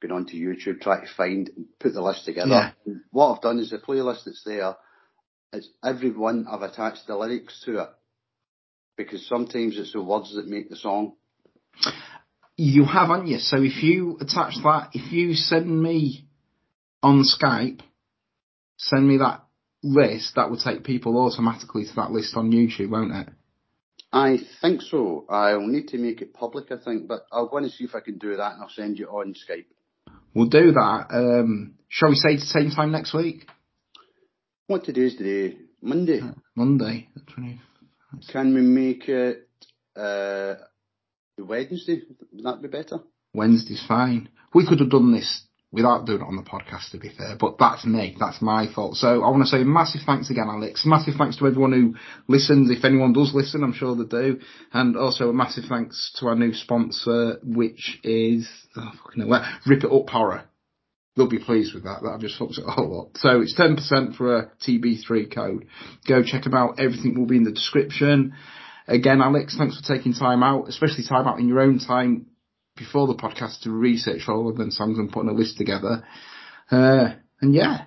[0.00, 2.74] been onto YouTube, try to find, and put the list together.
[2.86, 2.94] Yeah.
[3.10, 4.76] What I've done is the playlist that's there,
[5.52, 7.88] it's every one I've attached the lyrics to it.
[8.96, 11.14] Because sometimes it's the words that make the song.
[12.56, 13.38] You have, haven't you?
[13.38, 16.26] So if you attach that, if you send me
[17.02, 17.80] on Skype,
[18.78, 19.44] send me that
[19.82, 23.28] list, that will take people automatically to that list on YouTube, won't it?
[24.12, 25.26] I think so.
[25.28, 28.00] I'll need to make it public, I think, but I'll go and see if I
[28.00, 29.66] can do that and I'll send you on Skype.
[30.34, 31.06] We'll do that.
[31.10, 33.46] Um, shall we say the same time next week?
[34.66, 35.58] What today's today?
[35.82, 36.20] Monday.
[36.54, 37.58] Monday, the 20th.
[38.32, 39.48] Can we make it
[39.94, 40.54] uh,
[41.38, 42.02] Wednesday?
[42.32, 42.98] Would be better?
[43.34, 44.28] Wednesday's fine.
[44.54, 47.58] We could have done this without doing it on the podcast, to be fair, but
[47.58, 48.16] that's me.
[48.18, 48.96] That's my fault.
[48.96, 50.86] So I want to say massive thanks again, Alex.
[50.86, 51.96] Massive thanks to everyone who
[52.28, 52.70] listens.
[52.70, 54.40] If anyone does listen, I'm sure they do.
[54.72, 59.28] And also a massive thanks to our new sponsor, which is, oh, fucking
[59.66, 60.44] Rip It Up Horror.
[61.16, 62.02] They'll be pleased with that.
[62.02, 63.16] That just fucks it all up.
[63.16, 65.66] So it's 10% for a TB3 code.
[66.06, 66.78] Go check them out.
[66.78, 68.34] Everything will be in the description.
[68.88, 72.26] Again, Alex, thanks for taking time out, especially time out in your own time
[72.76, 76.04] before the podcast to research all of them songs and putting a list together.
[76.70, 77.08] Uh,
[77.40, 77.84] and yeah,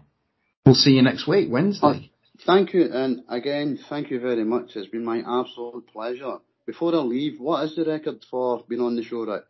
[0.66, 2.12] we'll see you next week, Wednesday.
[2.46, 4.72] Thank you, and again, thank you very much.
[4.76, 6.38] It's been my absolute pleasure.
[6.66, 9.44] Before I leave, what is the record for being on the show, Rick?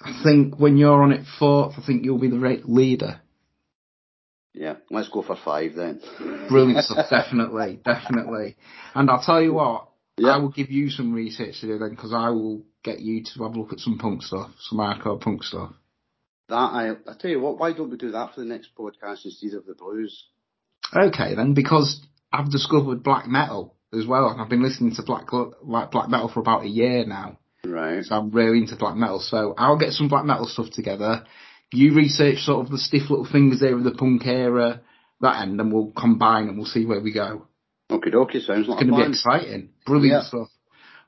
[0.00, 3.20] I think when you're on it fourth, I think you'll be the rate leader.
[4.58, 6.00] Yeah, let's go for five then.
[6.48, 8.56] Brilliant stuff, definitely, definitely.
[8.92, 10.30] And I'll tell you what, Yeah.
[10.30, 13.44] I will give you some research to do then, because I will get you to
[13.44, 15.72] have a look at some punk stuff, some hardcore punk stuff.
[16.48, 19.24] That I, I tell you what, why don't we do that for the next podcast
[19.24, 20.24] instead of the blues?
[20.92, 25.28] Okay then, because I've discovered black metal as well, and I've been listening to black
[25.62, 27.38] like black metal for about a year now.
[27.64, 28.04] Right.
[28.04, 29.20] So I'm really into black metal.
[29.20, 31.24] So I'll get some black metal stuff together.
[31.72, 34.80] You research sort of the stiff little fingers there of the punk era,
[35.20, 37.46] that end, and we'll combine and we'll see where we go.
[37.90, 39.70] Okay, dokie, sounds like It's going to be exciting.
[39.86, 40.28] Brilliant Yeah.
[40.28, 40.48] stuff.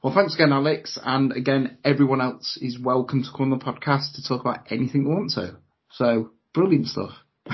[0.02, 0.98] Well, thanks again, Alex.
[1.02, 5.04] And again, everyone else is welcome to come on the podcast to talk about anything
[5.04, 5.56] they want to.
[5.92, 7.12] So, brilliant stuff.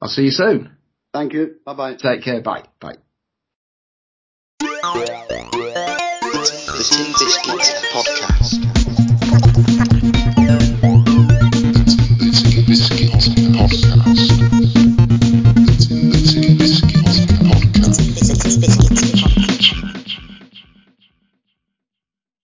[0.00, 0.76] I'll see you soon.
[1.12, 1.56] Thank you.
[1.64, 1.94] Bye bye.
[1.94, 2.40] Take care.
[2.40, 2.64] Bye.
[2.80, 2.96] Bye.
[4.60, 4.68] The
[6.90, 7.60] Tin Biscuit
[7.92, 8.73] Podcast.